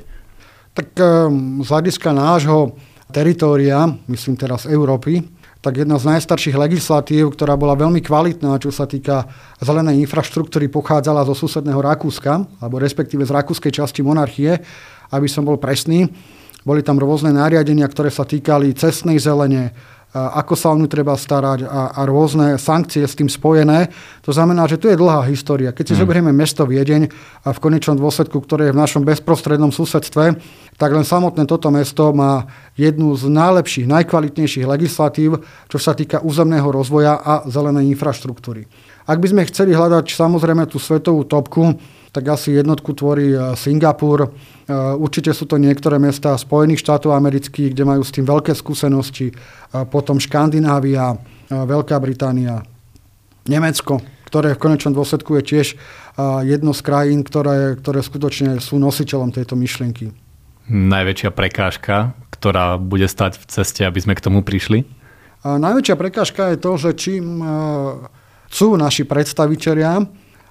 Tak 0.76 0.88
ehm, 1.00 1.64
z 1.64 1.68
hľadiska 1.72 2.12
nášho 2.12 2.76
teritória, 3.08 3.88
myslím 4.12 4.36
teraz 4.36 4.68
Európy, 4.68 5.24
tak 5.64 5.80
jedna 5.80 5.96
z 5.96 6.12
najstarších 6.12 6.60
legislatív, 6.60 7.40
ktorá 7.40 7.56
bola 7.56 7.72
veľmi 7.80 8.04
kvalitná, 8.04 8.60
čo 8.60 8.76
sa 8.76 8.84
týka 8.84 9.24
zelenej 9.64 10.04
infraštruktúry, 10.04 10.68
pochádzala 10.68 11.24
zo 11.24 11.40
susedného 11.40 11.80
Rakúska, 11.80 12.44
alebo 12.60 12.84
respektíve 12.84 13.24
z 13.24 13.32
rakúskej 13.32 13.80
časti 13.80 14.04
monarchie, 14.04 14.60
aby 15.16 15.28
som 15.32 15.48
bol 15.48 15.56
presný. 15.56 16.12
Boli 16.68 16.84
tam 16.84 17.00
rôzne 17.00 17.32
nariadenia, 17.32 17.88
ktoré 17.88 18.12
sa 18.12 18.28
týkali 18.28 18.76
cestnej 18.76 19.24
zelene, 19.24 19.72
ako 20.16 20.54
sa 20.56 20.72
o 20.72 20.80
ňu 20.80 20.88
treba 20.88 21.14
starať 21.14 21.68
a, 21.68 21.92
a 21.92 22.02
rôzne 22.08 22.56
sankcie 22.56 23.04
s 23.04 23.14
tým 23.14 23.28
spojené. 23.28 23.92
To 24.24 24.32
znamená, 24.32 24.64
že 24.66 24.80
tu 24.80 24.88
je 24.88 24.96
dlhá 24.96 25.28
história. 25.28 25.76
Keď 25.76 25.92
si 25.92 25.94
mm. 25.94 26.00
zoberieme 26.00 26.32
mesto 26.32 26.64
Viedeň 26.64 27.12
a 27.44 27.52
v 27.52 27.62
konečnom 27.62 28.00
dôsledku, 28.00 28.40
ktoré 28.40 28.72
je 28.72 28.74
v 28.74 28.82
našom 28.82 29.04
bezprostrednom 29.04 29.70
susedstve, 29.76 30.40
tak 30.80 30.90
len 30.96 31.04
samotné 31.04 31.44
toto 31.44 31.68
mesto 31.70 32.16
má 32.16 32.48
jednu 32.80 33.14
z 33.20 33.28
najlepších, 33.28 33.90
najkvalitnejších 33.90 34.66
legislatív, 34.66 35.44
čo 35.68 35.78
sa 35.78 35.92
týka 35.92 36.24
územného 36.24 36.72
rozvoja 36.72 37.20
a 37.20 37.44
zelenej 37.46 37.92
infraštruktúry. 37.92 38.64
Ak 39.08 39.20
by 39.20 39.28
sme 39.28 39.48
chceli 39.52 39.76
hľadať 39.76 40.08
samozrejme 40.08 40.68
tú 40.72 40.80
svetovú 40.80 41.28
topku, 41.28 41.76
tak 42.18 42.34
asi 42.34 42.58
jednotku 42.58 42.98
tvorí 42.98 43.38
Singapur. 43.54 44.34
Určite 44.98 45.38
sú 45.38 45.46
to 45.46 45.62
niektoré 45.62 46.02
mesta 46.02 46.34
Spojených 46.34 46.82
štátov 46.82 47.14
amerických, 47.14 47.78
kde 47.78 47.86
majú 47.86 48.02
s 48.02 48.10
tým 48.10 48.26
veľké 48.26 48.58
skúsenosti. 48.58 49.38
Potom 49.94 50.18
Škandinávia, 50.18 51.14
Veľká 51.54 52.02
Británia, 52.02 52.66
Nemecko, 53.46 54.02
ktoré 54.26 54.58
v 54.58 54.64
konečnom 54.66 54.98
dôsledku 54.98 55.38
je 55.38 55.44
tiež 55.46 55.68
jedno 56.42 56.74
z 56.74 56.82
krajín, 56.82 57.22
ktoré, 57.22 57.78
ktoré 57.78 58.02
skutočne 58.02 58.58
sú 58.58 58.82
nositeľom 58.82 59.30
tejto 59.30 59.54
myšlienky. 59.54 60.10
Najväčšia 60.68 61.30
prekážka, 61.32 62.18
ktorá 62.34 62.82
bude 62.82 63.06
stať 63.06 63.38
v 63.38 63.46
ceste, 63.46 63.86
aby 63.86 64.02
sme 64.02 64.18
k 64.18 64.26
tomu 64.26 64.42
prišli? 64.42 64.90
A 65.46 65.62
najväčšia 65.62 65.96
prekážka 65.96 66.50
je 66.52 66.58
to, 66.58 66.72
že 66.82 66.90
čím 66.98 67.46
sú 68.50 68.74
naši 68.76 69.06
predstavitelia, 69.06 70.02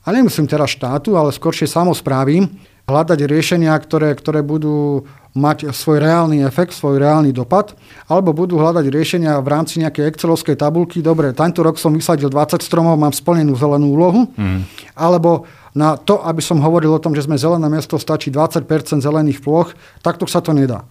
a 0.06 0.08
nemyslím 0.14 0.46
teraz 0.46 0.70
štátu, 0.70 1.18
ale 1.18 1.34
skôršie 1.34 1.66
samozprávy, 1.66 2.46
hľadať 2.86 3.18
riešenia, 3.26 3.74
ktoré, 3.74 4.14
ktoré 4.14 4.46
budú 4.46 5.02
mať 5.34 5.74
svoj 5.74 6.00
reálny 6.00 6.46
efekt, 6.46 6.72
svoj 6.72 7.02
reálny 7.02 7.34
dopad, 7.34 7.74
alebo 8.06 8.30
budú 8.32 8.56
hľadať 8.56 8.86
riešenia 8.88 9.36
v 9.42 9.48
rámci 9.50 9.82
nejakej 9.82 10.14
excelovskej 10.14 10.56
tabulky. 10.56 11.02
Dobre, 11.02 11.34
tento 11.34 11.60
rok 11.60 11.76
som 11.76 11.92
vysadil 11.92 12.30
20 12.30 12.62
stromov, 12.62 12.96
mám 12.96 13.12
splnenú 13.12 13.58
zelenú 13.58 13.92
úlohu, 13.92 14.30
mm. 14.32 14.94
alebo 14.96 15.44
na 15.76 15.98
to, 15.98 16.24
aby 16.24 16.40
som 16.40 16.62
hovoril 16.62 16.96
o 16.96 17.02
tom, 17.02 17.12
že 17.12 17.26
sme 17.26 17.36
zelené 17.36 17.68
mesto, 17.68 18.00
stačí 18.00 18.32
20% 18.32 18.64
zelených 19.02 19.44
ploch, 19.44 19.76
takto 20.00 20.24
sa 20.24 20.40
to 20.40 20.56
nedá. 20.56 20.86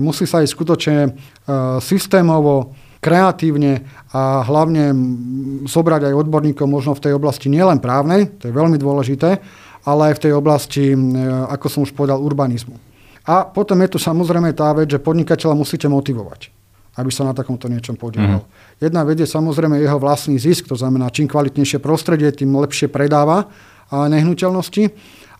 Musí 0.00 0.24
sa 0.24 0.40
aj 0.40 0.48
skutočne 0.48 0.96
e, 1.04 1.10
systémovo, 1.84 2.72
kreatívne 3.02 3.82
a 4.14 4.46
hlavne 4.46 4.94
zobrať 5.66 6.06
aj 6.06 6.18
odborníkov 6.22 6.70
možno 6.70 6.94
v 6.94 7.10
tej 7.10 7.12
oblasti 7.18 7.50
nielen 7.50 7.82
právnej, 7.82 8.30
to 8.38 8.46
je 8.46 8.54
veľmi 8.54 8.78
dôležité, 8.78 9.42
ale 9.82 10.14
aj 10.14 10.22
v 10.22 10.22
tej 10.22 10.32
oblasti, 10.38 10.94
ako 11.50 11.66
som 11.66 11.82
už 11.82 11.90
povedal, 11.98 12.22
urbanizmu. 12.22 12.78
A 13.26 13.42
potom 13.42 13.74
je 13.82 13.92
tu 13.94 13.98
samozrejme 13.98 14.54
tá 14.54 14.70
vec, 14.70 14.86
že 14.86 15.02
podnikateľa 15.02 15.58
musíte 15.58 15.90
motivovať 15.90 16.62
aby 16.92 17.08
sa 17.08 17.24
na 17.24 17.32
takomto 17.32 17.72
niečom 17.72 17.96
podielal. 17.96 18.44
Mm. 18.44 18.48
Jedna 18.76 19.00
vec 19.08 19.16
je 19.16 19.24
samozrejme 19.24 19.80
jeho 19.80 19.96
vlastný 19.96 20.36
zisk, 20.36 20.68
to 20.68 20.76
znamená, 20.76 21.08
čím 21.08 21.24
kvalitnejšie 21.24 21.80
prostredie, 21.80 22.28
tým 22.36 22.52
lepšie 22.52 22.92
predáva 22.92 23.48
nehnuteľnosti. 23.88 24.92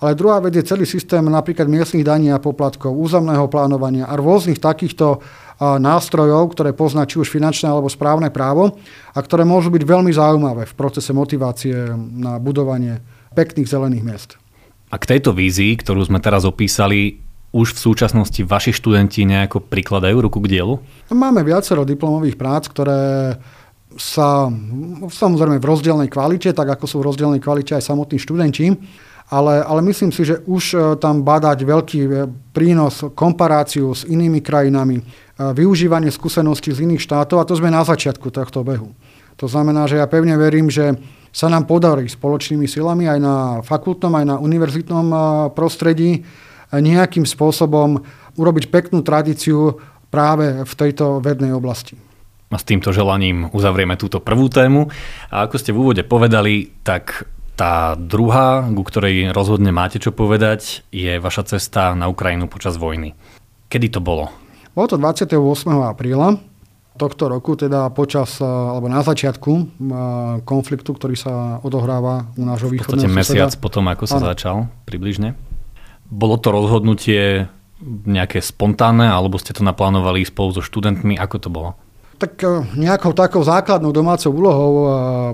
Ale 0.02 0.18
druhá 0.18 0.42
vec 0.42 0.56
je 0.58 0.66
celý 0.66 0.88
systém 0.88 1.22
napríklad 1.22 1.68
miestnych 1.68 2.02
daní 2.02 2.32
a 2.32 2.42
poplatkov, 2.42 2.96
územného 2.96 3.46
plánovania 3.46 4.08
a 4.08 4.18
rôznych 4.18 4.58
takýchto 4.58 5.22
nástrojov, 5.78 6.56
ktoré 6.56 6.74
pozná 6.74 7.06
či 7.06 7.22
už 7.22 7.30
finančné 7.30 7.70
alebo 7.70 7.86
správne 7.86 8.34
právo 8.34 8.74
a 9.14 9.18
ktoré 9.22 9.46
môžu 9.46 9.70
byť 9.70 9.82
veľmi 9.86 10.10
zaujímavé 10.10 10.66
v 10.66 10.74
procese 10.74 11.14
motivácie 11.14 11.94
na 11.96 12.42
budovanie 12.42 12.98
pekných 13.32 13.70
zelených 13.70 14.04
miest. 14.04 14.30
A 14.92 15.00
k 15.00 15.16
tejto 15.16 15.32
vízii, 15.32 15.72
ktorú 15.80 16.04
sme 16.04 16.20
teraz 16.20 16.44
opísali, 16.44 17.22
už 17.52 17.76
v 17.76 17.82
súčasnosti 17.92 18.40
vaši 18.48 18.72
študenti 18.72 19.28
nejako 19.28 19.60
prikladajú 19.60 20.24
ruku 20.24 20.40
k 20.40 20.56
dielu? 20.56 20.80
Máme 21.12 21.44
viacero 21.44 21.84
diplomových 21.84 22.40
prác, 22.40 22.64
ktoré 22.68 23.36
sa 24.00 24.48
samozrejme 25.12 25.60
v 25.60 25.68
rozdielnej 25.68 26.08
kvalite, 26.08 26.56
tak 26.56 26.64
ako 26.64 26.84
sú 26.88 26.96
v 27.04 27.12
rozdielnej 27.12 27.44
kvalite 27.44 27.76
aj 27.76 27.84
samotní 27.92 28.16
študenti, 28.16 28.72
ale, 29.32 29.64
ale 29.64 29.80
myslím 29.84 30.12
si, 30.12 30.28
že 30.28 30.44
už 30.44 30.64
e, 30.72 30.78
tam 31.00 31.24
badať 31.24 31.58
veľký 31.64 32.00
e, 32.04 32.10
prínos, 32.52 33.04
komparáciu 33.16 33.92
s 33.92 34.04
inými 34.04 34.44
krajinami, 34.44 35.00
využívanie 35.50 36.14
skúseností 36.14 36.70
z 36.70 36.86
iných 36.86 37.02
štátov 37.02 37.42
a 37.42 37.48
to 37.48 37.58
sme 37.58 37.74
na 37.74 37.82
začiatku 37.82 38.30
tohto 38.30 38.62
behu. 38.62 38.94
To 39.42 39.50
znamená, 39.50 39.90
že 39.90 39.98
ja 39.98 40.06
pevne 40.06 40.38
verím, 40.38 40.70
že 40.70 40.94
sa 41.34 41.50
nám 41.50 41.66
podarí 41.66 42.06
spoločnými 42.06 42.70
silami 42.70 43.10
aj 43.10 43.18
na 43.18 43.36
fakultnom, 43.66 44.14
aj 44.14 44.24
na 44.28 44.36
univerzitnom 44.38 45.06
prostredí 45.56 46.22
nejakým 46.72 47.24
spôsobom 47.24 48.04
urobiť 48.36 48.68
peknú 48.70 49.02
tradíciu 49.02 49.80
práve 50.12 50.62
v 50.62 50.72
tejto 50.76 51.24
vednej 51.24 51.56
oblasti. 51.56 51.96
A 52.52 52.60
s 52.60 52.68
týmto 52.68 52.92
želaním 52.92 53.48
uzavrieme 53.56 53.96
túto 53.96 54.20
prvú 54.20 54.52
tému. 54.52 54.92
A 55.32 55.48
ako 55.48 55.56
ste 55.56 55.72
v 55.72 55.80
úvode 55.80 56.04
povedali, 56.04 56.68
tak 56.84 57.24
tá 57.56 57.96
druhá, 57.96 58.68
ku 58.68 58.84
ktorej 58.84 59.32
rozhodne 59.32 59.72
máte 59.72 59.96
čo 59.96 60.12
povedať, 60.12 60.84
je 60.92 61.16
vaša 61.16 61.56
cesta 61.56 61.96
na 61.96 62.12
Ukrajinu 62.12 62.52
počas 62.52 62.76
vojny. 62.76 63.16
Kedy 63.72 63.96
to 63.96 64.00
bolo? 64.04 64.28
Bolo 64.72 64.86
to 64.88 64.96
28. 64.96 65.36
apríla 65.84 66.40
tohto 66.96 67.24
roku, 67.28 67.56
teda 67.56 67.88
počas, 67.88 68.36
alebo 68.44 68.84
na 68.88 69.00
začiatku 69.00 69.80
konfliktu, 70.44 70.92
ktorý 70.92 71.16
sa 71.16 71.56
odohráva 71.64 72.28
u 72.36 72.44
nášho 72.44 72.68
východného 72.68 73.08
V 73.08 73.16
mesiac 73.16 73.52
potom, 73.56 73.88
ako 73.88 74.04
sa 74.04 74.20
ano. 74.20 74.28
začal 74.32 74.56
približne. 74.84 75.32
Bolo 76.12 76.36
to 76.36 76.52
rozhodnutie 76.52 77.48
nejaké 78.04 78.44
spontánne, 78.44 79.08
alebo 79.08 79.40
ste 79.40 79.56
to 79.56 79.64
naplánovali 79.64 80.22
spolu 80.22 80.52
so 80.52 80.62
študentmi? 80.62 81.16
Ako 81.16 81.36
to 81.40 81.48
bolo? 81.48 81.72
tak 82.22 82.38
e, 82.38 82.62
nejakou 82.78 83.10
takou 83.10 83.42
základnou 83.42 83.90
domácou 83.90 84.30
úlohou 84.30 84.74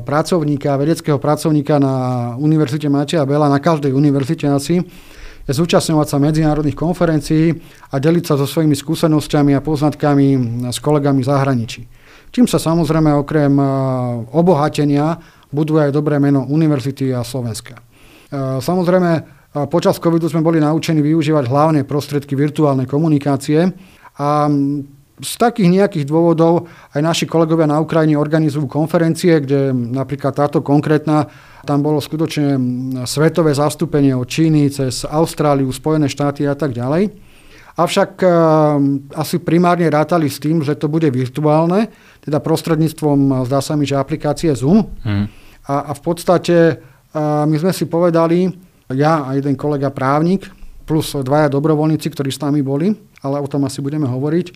pracovníka, 0.08 0.80
vedeckého 0.80 1.20
pracovníka 1.20 1.76
na 1.76 2.32
Univerzite 2.40 2.88
Mateja 2.88 3.28
Bela, 3.28 3.52
na 3.52 3.60
každej 3.60 3.92
univerzite 3.92 4.48
asi, 4.48 4.80
zúčastňovať 5.52 6.06
sa 6.08 6.16
medzinárodných 6.20 6.76
konferencií 6.76 7.56
a 7.92 7.96
deliť 7.96 8.24
sa 8.24 8.34
so 8.36 8.44
svojimi 8.44 8.76
skúsenosťami 8.76 9.56
a 9.56 9.64
poznatkami 9.64 10.26
s 10.68 10.78
kolegami 10.80 11.24
v 11.24 11.30
zahraničí. 11.30 11.82
Čím 12.28 12.44
sa 12.44 12.60
samozrejme 12.60 13.08
okrem 13.16 13.52
e, 13.56 13.64
obohatenia 14.36 15.16
buduje 15.48 15.88
aj 15.88 15.92
dobré 15.96 16.20
meno 16.20 16.44
univerzity 16.44 17.08
a 17.16 17.24
Slovenska. 17.24 17.80
Samozrejme, 18.60 19.10
počas 19.72 19.96
covidu 19.96 20.28
sme 20.28 20.44
boli 20.44 20.60
naučení 20.60 21.00
využívať 21.00 21.48
hlavne 21.48 21.80
prostriedky 21.88 22.36
virtuálnej 22.36 22.84
komunikácie 22.84 23.72
a 24.20 24.44
z 25.18 25.32
takých 25.34 25.70
nejakých 25.70 26.06
dôvodov 26.06 26.70
aj 26.94 27.02
naši 27.02 27.24
kolegovia 27.26 27.66
na 27.66 27.82
Ukrajine 27.82 28.14
organizujú 28.14 28.70
konferencie, 28.70 29.42
kde 29.42 29.74
napríklad 29.74 30.34
táto 30.34 30.62
konkrétna, 30.62 31.26
tam 31.66 31.82
bolo 31.82 31.98
skutočne 31.98 32.54
svetové 33.04 33.50
zastúpenie 33.54 34.14
od 34.14 34.30
Číny 34.30 34.70
cez 34.70 35.02
Austráliu, 35.02 35.68
Spojené 35.74 36.06
štáty 36.06 36.46
a 36.46 36.54
tak 36.54 36.70
ďalej. 36.72 37.10
Avšak 37.78 38.10
uh, 38.26 38.30
asi 39.14 39.38
primárne 39.38 39.86
rátali 39.86 40.26
s 40.26 40.42
tým, 40.42 40.66
že 40.66 40.74
to 40.74 40.90
bude 40.90 41.06
virtuálne, 41.14 41.86
teda 42.26 42.42
prostredníctvom, 42.42 43.46
zdá 43.46 43.62
sa 43.62 43.78
mi, 43.78 43.86
že 43.86 43.94
aplikácie 43.94 44.50
Zoom. 44.50 44.82
Hmm. 45.06 45.30
A, 45.62 45.90
a 45.90 45.92
v 45.94 46.02
podstate 46.02 46.56
uh, 46.74 47.46
my 47.46 47.54
sme 47.54 47.70
si 47.70 47.86
povedali, 47.86 48.50
ja 48.90 49.22
a 49.30 49.38
jeden 49.38 49.54
kolega 49.54 49.94
právnik, 49.94 50.50
plus 50.88 51.12
dvaja 51.12 51.52
dobrovoľníci, 51.52 52.08
ktorí 52.08 52.32
s 52.32 52.40
nami 52.40 52.64
boli, 52.64 52.96
ale 53.20 53.36
o 53.36 53.46
tom 53.46 53.68
asi 53.68 53.84
budeme 53.84 54.08
hovoriť, 54.08 54.46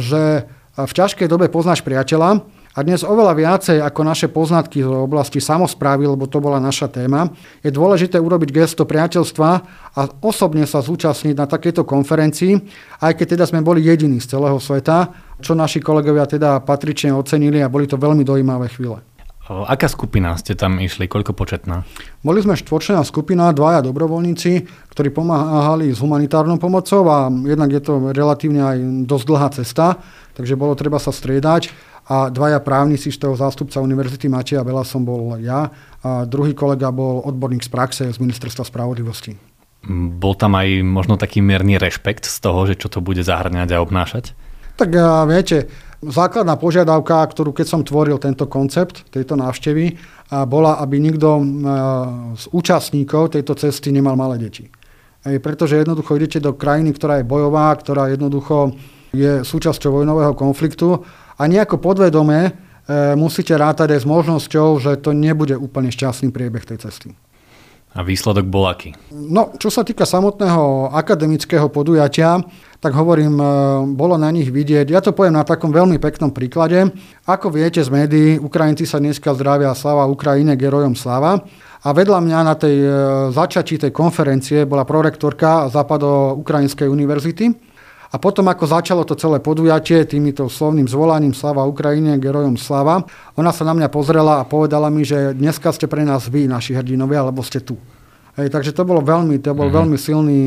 že 0.00 0.48
v 0.72 0.92
ťažkej 0.96 1.28
dobe 1.28 1.52
poznáš 1.52 1.84
priateľa 1.84 2.40
a 2.72 2.78
dnes 2.80 3.04
oveľa 3.04 3.36
viacej 3.36 3.84
ako 3.84 4.00
naše 4.00 4.32
poznatky 4.32 4.80
z 4.80 4.88
oblasti 4.88 5.36
samozprávy, 5.36 6.08
lebo 6.08 6.24
to 6.24 6.40
bola 6.40 6.56
naša 6.56 6.88
téma, 6.88 7.28
je 7.60 7.68
dôležité 7.68 8.16
urobiť 8.16 8.48
gesto 8.48 8.88
priateľstva 8.88 9.50
a 9.92 10.00
osobne 10.24 10.64
sa 10.64 10.80
zúčastniť 10.80 11.36
na 11.36 11.44
takejto 11.44 11.84
konferencii, 11.84 12.56
aj 13.04 13.12
keď 13.20 13.36
teda 13.36 13.44
sme 13.44 13.60
boli 13.60 13.84
jediní 13.84 14.16
z 14.16 14.32
celého 14.32 14.56
sveta, 14.56 15.12
čo 15.44 15.52
naši 15.52 15.84
kolegovia 15.84 16.24
teda 16.24 16.64
patrične 16.64 17.12
ocenili 17.12 17.60
a 17.60 17.68
boli 17.68 17.84
to 17.84 18.00
veľmi 18.00 18.24
dojímavé 18.24 18.72
chvíle. 18.72 19.04
Aká 19.50 19.90
skupina 19.90 20.38
ste 20.38 20.54
tam 20.54 20.78
išli? 20.78 21.10
Koľko 21.10 21.34
početná? 21.34 21.82
Boli 22.22 22.38
sme 22.38 22.54
štvorčlená 22.54 23.02
skupina, 23.02 23.50
dvaja 23.50 23.82
dobrovoľníci, 23.82 24.52
ktorí 24.94 25.10
pomáhali 25.10 25.90
s 25.90 25.98
humanitárnou 25.98 26.62
pomocou 26.62 27.02
a 27.10 27.26
jednak 27.26 27.74
je 27.74 27.82
to 27.82 28.14
relatívne 28.14 28.62
aj 28.62 28.78
dosť 29.02 29.24
dlhá 29.26 29.48
cesta, 29.50 29.86
takže 30.38 30.54
bolo 30.54 30.78
treba 30.78 31.02
sa 31.02 31.10
striedať 31.10 31.74
a 32.06 32.30
dvaja 32.30 32.62
právnici 32.62 33.10
z 33.10 33.18
toho 33.18 33.34
zástupca 33.34 33.82
Univerzity 33.82 34.30
Mateja 34.30 34.62
Bela 34.62 34.86
som 34.86 35.02
bol 35.02 35.34
ja 35.42 35.70
a 36.06 36.22
druhý 36.22 36.54
kolega 36.54 36.94
bol 36.94 37.22
odborník 37.26 37.66
z 37.66 37.70
praxe 37.70 38.02
z 38.10 38.18
Ministerstva 38.22 38.62
spravodlivosti. 38.62 39.34
Bol 39.90 40.38
tam 40.38 40.54
aj 40.54 40.86
možno 40.86 41.18
taký 41.18 41.42
mierny 41.42 41.82
rešpekt 41.82 42.30
z 42.30 42.38
toho, 42.38 42.62
že 42.70 42.78
čo 42.78 42.86
to 42.86 43.02
bude 43.02 43.22
zahrňať 43.26 43.74
a 43.74 43.82
obnášať? 43.82 44.38
Tak 44.78 44.94
viete, 45.26 45.66
základná 46.02 46.58
požiadavka, 46.58 47.22
ktorú 47.30 47.54
keď 47.54 47.66
som 47.66 47.80
tvoril 47.86 48.18
tento 48.18 48.50
koncept 48.50 49.06
tejto 49.14 49.38
návštevy, 49.38 49.96
bola, 50.50 50.82
aby 50.82 50.98
nikto 50.98 51.28
z 52.34 52.44
účastníkov 52.50 53.38
tejto 53.38 53.54
cesty 53.54 53.94
nemal 53.94 54.18
malé 54.18 54.42
deti. 54.42 54.66
Pretože 55.22 55.78
jednoducho 55.78 56.18
idete 56.18 56.42
do 56.42 56.58
krajiny, 56.58 56.90
ktorá 56.90 57.22
je 57.22 57.28
bojová, 57.28 57.70
ktorá 57.78 58.10
jednoducho 58.10 58.74
je 59.14 59.46
súčasťou 59.46 60.02
vojnového 60.02 60.34
konfliktu 60.34 61.04
a 61.36 61.42
nejako 61.44 61.78
podvedome 61.78 62.48
e, 62.48 62.50
musíte 63.12 63.52
rátať 63.52 63.92
aj 63.94 64.00
s 64.02 64.06
možnosťou, 64.08 64.68
že 64.80 64.96
to 64.98 65.12
nebude 65.12 65.52
úplne 65.52 65.92
šťastný 65.92 66.32
priebeh 66.32 66.64
tej 66.64 66.88
cesty. 66.88 67.12
A 67.92 68.00
výsledok 68.00 68.48
bol 68.48 68.64
aký? 68.64 68.96
No, 69.12 69.52
čo 69.60 69.68
sa 69.68 69.84
týka 69.84 70.08
samotného 70.08 70.88
akademického 70.96 71.68
podujatia, 71.68 72.40
tak 72.82 72.98
hovorím, 72.98 73.38
e, 73.38 73.46
bolo 73.94 74.18
na 74.18 74.26
nich 74.34 74.50
vidieť, 74.50 74.90
ja 74.90 74.98
to 74.98 75.14
poviem 75.14 75.38
na 75.38 75.46
takom 75.46 75.70
veľmi 75.70 76.02
peknom 76.02 76.34
príklade. 76.34 76.90
Ako 77.30 77.54
viete 77.54 77.78
z 77.78 77.86
médií, 77.86 78.42
Ukrajinci 78.42 78.90
sa 78.90 78.98
dneska 78.98 79.30
zdravia 79.38 79.70
slava 79.78 80.10
Ukrajine, 80.10 80.58
gerojom 80.58 80.98
slava. 80.98 81.46
A 81.86 81.88
vedľa 81.94 82.18
mňa 82.18 82.38
na 82.42 82.54
tej 82.58 82.76
e, 82.82 82.90
začatí 83.30 83.78
tej 83.78 83.94
konferencie 83.94 84.66
bola 84.66 84.82
prorektorka 84.82 85.70
Západo-Ukrajinskej 85.70 86.90
univerzity. 86.90 87.54
A 88.12 88.20
potom, 88.20 88.44
ako 88.50 88.68
začalo 88.68 89.06
to 89.08 89.16
celé 89.16 89.38
podujatie 89.40 90.04
týmito 90.04 90.44
slovným 90.44 90.84
zvolaním 90.84 91.32
Slava 91.32 91.64
Ukrajine, 91.64 92.20
gerojom 92.20 92.60
Slava, 92.60 93.00
ona 93.40 93.56
sa 93.56 93.64
na 93.64 93.72
mňa 93.72 93.88
pozrela 93.88 94.36
a 94.36 94.44
povedala 94.44 94.92
mi, 94.92 95.00
že 95.00 95.32
dneska 95.32 95.72
ste 95.72 95.88
pre 95.88 96.04
nás 96.04 96.28
vy, 96.28 96.44
naši 96.44 96.76
hrdinovia, 96.76 97.24
alebo 97.24 97.40
ste 97.40 97.64
tu. 97.64 97.80
Hej, 98.36 98.52
takže 98.52 98.76
to 98.76 98.84
bolo 98.84 99.00
veľmi, 99.00 99.40
to 99.40 99.56
bol 99.56 99.64
mm-hmm. 99.64 99.78
veľmi 99.80 99.96
silný 99.96 100.40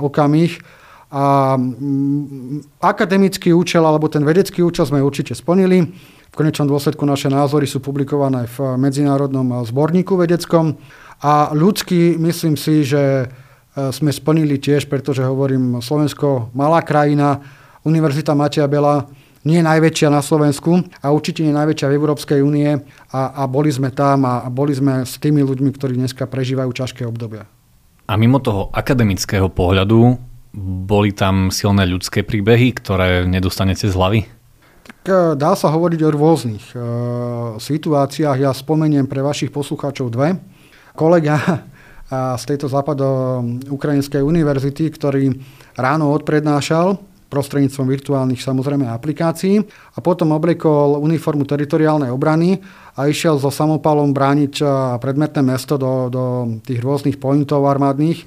okamih 0.00 0.79
a 1.10 1.58
mm, 1.58 2.78
akademický 2.78 3.50
účel 3.50 3.82
alebo 3.82 4.06
ten 4.06 4.22
vedecký 4.22 4.62
účel 4.62 4.86
sme 4.86 5.02
určite 5.02 5.34
splnili. 5.34 5.90
V 6.30 6.34
konečnom 6.38 6.70
dôsledku 6.70 7.02
naše 7.02 7.26
názory 7.26 7.66
sú 7.66 7.82
publikované 7.82 8.46
v 8.46 8.78
medzinárodnom 8.78 9.66
zborníku 9.66 10.14
vedeckom 10.14 10.78
a 11.18 11.50
ľudský 11.50 12.14
myslím 12.22 12.54
si, 12.54 12.86
že 12.86 13.26
e, 13.26 13.90
sme 13.90 14.14
splnili 14.14 14.62
tiež, 14.62 14.86
pretože 14.86 15.26
hovorím, 15.26 15.82
Slovensko 15.82 16.54
malá 16.54 16.86
krajina, 16.86 17.42
Univerzita 17.82 18.38
Mateja 18.38 18.70
Bela 18.70 19.10
nie 19.42 19.58
je 19.58 19.66
najväčšia 19.66 20.08
na 20.12 20.22
Slovensku 20.22 20.84
a 21.02 21.10
určite 21.10 21.42
nie 21.42 21.50
najväčšia 21.50 21.90
v 21.90 21.96
Európskej 21.96 22.40
únie 22.44 22.78
a, 23.10 23.20
a 23.34 23.42
boli 23.50 23.72
sme 23.72 23.90
tam 23.90 24.22
a, 24.28 24.46
a 24.46 24.48
boli 24.52 24.76
sme 24.76 25.02
s 25.02 25.18
tými 25.18 25.42
ľuďmi, 25.42 25.74
ktorí 25.74 25.96
dneska 25.96 26.30
prežívajú 26.30 26.70
ťažké 26.70 27.02
obdobia. 27.08 27.48
A 28.10 28.14
mimo 28.14 28.38
toho 28.38 28.68
akademického 28.74 29.48
pohľadu, 29.50 30.29
boli 30.56 31.14
tam 31.14 31.54
silné 31.54 31.86
ľudské 31.86 32.26
príbehy, 32.26 32.74
ktoré 32.74 33.22
nedostanete 33.26 33.86
z 33.86 33.94
hlavy? 33.94 34.20
Tak 34.90 35.00
e, 35.06 35.14
dá 35.38 35.54
sa 35.54 35.70
hovoriť 35.70 36.00
o 36.02 36.10
rôznych 36.10 36.64
e, 36.74 36.76
situáciách. 37.62 38.38
Ja 38.42 38.50
spomeniem 38.50 39.06
pre 39.06 39.22
vašich 39.22 39.54
poslucháčov 39.54 40.10
dve. 40.10 40.34
Kolega 40.98 41.38
e, 41.38 41.46
z 42.34 42.42
tejto 42.50 42.66
západo-ukrajinskej 42.66 44.26
univerzity, 44.26 44.90
ktorý 44.90 45.30
ráno 45.78 46.10
odprednášal 46.10 46.98
prostredníctvom 47.30 47.86
virtuálnych 47.86 48.42
samozrejme 48.42 48.90
aplikácií 48.90 49.62
a 49.94 49.98
potom 50.02 50.34
obliekol 50.34 50.98
uniformu 50.98 51.46
teritoriálnej 51.46 52.10
obrany 52.10 52.58
a 52.98 53.06
išiel 53.06 53.38
so 53.38 53.54
samopalom 53.54 54.10
brániť 54.10 54.58
predmetné 54.98 55.38
mesto 55.38 55.78
do, 55.78 56.10
do 56.10 56.22
tých 56.66 56.82
rôznych 56.82 57.22
pointov 57.22 57.70
armádnych 57.70 58.26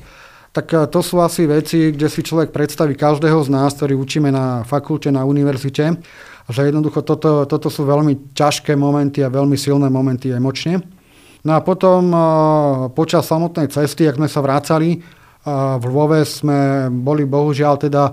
tak 0.53 0.69
e, 0.71 0.85
to 0.87 1.01
sú 1.01 1.19
asi 1.19 1.49
veci, 1.49 1.91
kde 1.91 2.07
si 2.07 2.21
človek 2.21 2.53
predstaví 2.53 2.93
každého 2.93 3.41
z 3.41 3.49
nás, 3.49 3.73
ktorý 3.73 3.97
učíme 3.97 4.29
na 4.29 4.61
fakulte, 4.63 5.09
na 5.09 5.25
univerzite, 5.25 5.97
že 6.47 6.69
jednoducho 6.69 7.01
toto, 7.01 7.49
toto 7.49 7.67
sú 7.73 7.83
veľmi 7.83 8.37
ťažké 8.37 8.77
momenty 8.77 9.25
a 9.25 9.33
veľmi 9.33 9.57
silné 9.57 9.89
momenty 9.89 10.29
emočne. 10.29 10.85
No 11.43 11.57
a 11.57 11.59
potom 11.65 12.13
e, 12.13 12.17
počas 12.93 13.25
samotnej 13.25 13.67
cesty, 13.67 14.05
ak 14.05 14.21
sme 14.21 14.29
sa 14.29 14.45
vrácali, 14.45 14.89
e, 14.95 14.97
v 15.81 15.83
Lvove 15.89 16.21
sme 16.23 16.87
boli 16.93 17.25
bohužiaľ 17.25 17.75
teda 17.81 18.03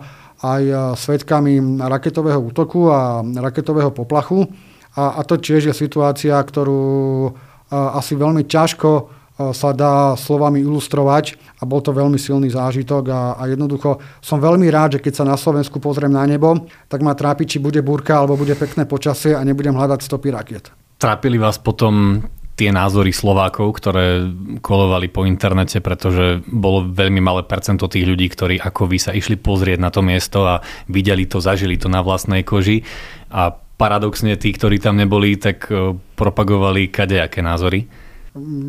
aj 0.40 0.96
svetkami 0.96 1.60
raketového 1.84 2.40
útoku 2.40 2.88
a 2.88 3.20
raketového 3.20 3.92
poplachu. 3.92 4.48
A, 4.96 5.20
a 5.20 5.22
to 5.28 5.36
tiež 5.36 5.68
je 5.68 5.74
situácia, 5.76 6.32
ktorú 6.40 7.28
asi 7.68 8.16
veľmi 8.16 8.48
ťažko 8.48 9.20
sa 9.52 9.70
dá 9.76 10.16
slovami 10.16 10.64
ilustrovať 10.64 11.36
a 11.60 11.62
bol 11.68 11.84
to 11.84 11.92
veľmi 11.92 12.16
silný 12.16 12.48
zážitok 12.48 13.04
a, 13.12 13.20
a 13.36 13.42
jednoducho 13.52 14.00
som 14.24 14.40
veľmi 14.40 14.66
rád, 14.72 14.96
že 14.96 15.02
keď 15.04 15.12
sa 15.20 15.24
na 15.28 15.36
Slovensku 15.36 15.76
pozriem 15.76 16.12
na 16.12 16.24
nebo, 16.24 16.66
tak 16.88 17.04
ma 17.04 17.12
trápi, 17.12 17.44
či 17.44 17.60
bude 17.60 17.84
búrka 17.84 18.16
alebo 18.16 18.40
bude 18.40 18.56
pekné 18.56 18.88
počasie 18.88 19.36
a 19.36 19.44
nebudem 19.44 19.76
hľadať 19.76 20.00
stopy 20.00 20.32
raket. 20.32 20.72
Trápili 20.96 21.36
vás 21.36 21.60
potom 21.60 22.24
tie 22.60 22.68
názory 22.68 23.08
Slovákov, 23.08 23.80
ktoré 23.80 24.28
kolovali 24.60 25.08
po 25.08 25.24
internete, 25.24 25.80
pretože 25.80 26.44
bolo 26.44 26.84
veľmi 26.84 27.16
malé 27.16 27.40
percento 27.48 27.88
tých 27.88 28.04
ľudí, 28.04 28.28
ktorí 28.28 28.60
ako 28.60 28.84
vy 28.84 28.98
sa 29.00 29.16
išli 29.16 29.40
pozrieť 29.40 29.80
na 29.80 29.88
to 29.88 30.04
miesto 30.04 30.44
a 30.44 30.60
videli 30.84 31.24
to, 31.24 31.40
zažili 31.40 31.80
to 31.80 31.88
na 31.88 32.04
vlastnej 32.04 32.44
koži. 32.44 32.84
A 33.32 33.48
paradoxne 33.80 34.36
tí, 34.36 34.52
ktorí 34.52 34.76
tam 34.76 35.00
neboli, 35.00 35.40
tak 35.40 35.72
eh, 35.72 35.96
propagovali 35.96 36.92
kadejaké 36.92 37.40
názory. 37.40 37.88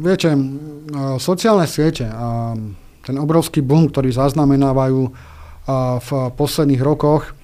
Viete, 0.02 0.34
sociálne 1.22 1.70
siete 1.70 2.10
a 2.10 2.58
ten 3.06 3.16
obrovský 3.22 3.62
boom, 3.62 3.94
ktorý 3.94 4.10
zaznamenávajú 4.10 5.14
v 6.02 6.10
posledných 6.34 6.82
rokoch, 6.82 7.38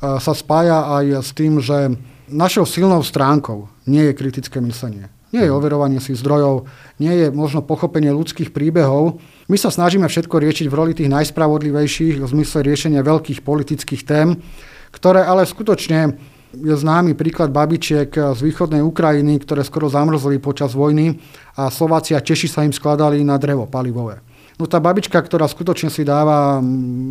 sa 0.00 0.32
spája 0.32 0.88
aj 0.96 1.04
s 1.20 1.30
tým, 1.36 1.60
že 1.60 1.92
našou 2.32 2.64
silnou 2.64 3.04
stránkou 3.04 3.68
nie 3.84 4.00
je 4.08 4.16
kritické 4.16 4.64
myslenie. 4.64 5.12
Nie 5.28 5.44
je 5.44 5.52
overovanie 5.52 6.00
si 6.00 6.16
zdrojov, 6.16 6.64
nie 6.96 7.12
je 7.12 7.28
možno 7.28 7.60
pochopenie 7.60 8.16
ľudských 8.16 8.48
príbehov. 8.48 9.20
My 9.52 9.60
sa 9.60 9.68
snažíme 9.68 10.08
všetko 10.08 10.40
riešiť 10.40 10.72
v 10.72 10.76
roli 10.76 10.96
tých 10.96 11.12
najspravodlivejších 11.12 12.16
v 12.16 12.30
zmysle 12.32 12.64
riešenia 12.64 13.04
veľkých 13.04 13.44
politických 13.44 14.08
tém, 14.08 14.40
ktoré 14.88 15.20
ale 15.20 15.44
skutočne 15.44 16.16
je 16.54 16.74
známy 16.74 17.12
príklad 17.12 17.52
babičiek 17.52 18.08
z 18.08 18.40
východnej 18.40 18.80
Ukrajiny, 18.80 19.36
ktoré 19.44 19.60
skoro 19.60 19.92
zamrzli 19.92 20.40
počas 20.40 20.72
vojny 20.72 21.20
a 21.60 21.68
Slováci 21.68 22.16
a 22.16 22.24
Češi 22.24 22.48
sa 22.48 22.64
im 22.64 22.72
skladali 22.72 23.20
na 23.20 23.36
drevo 23.36 23.68
palivové. 23.68 24.24
No 24.58 24.66
tá 24.66 24.82
babička, 24.82 25.22
ktorá 25.22 25.46
skutočne 25.46 25.86
si 25.86 26.02
dáva 26.02 26.58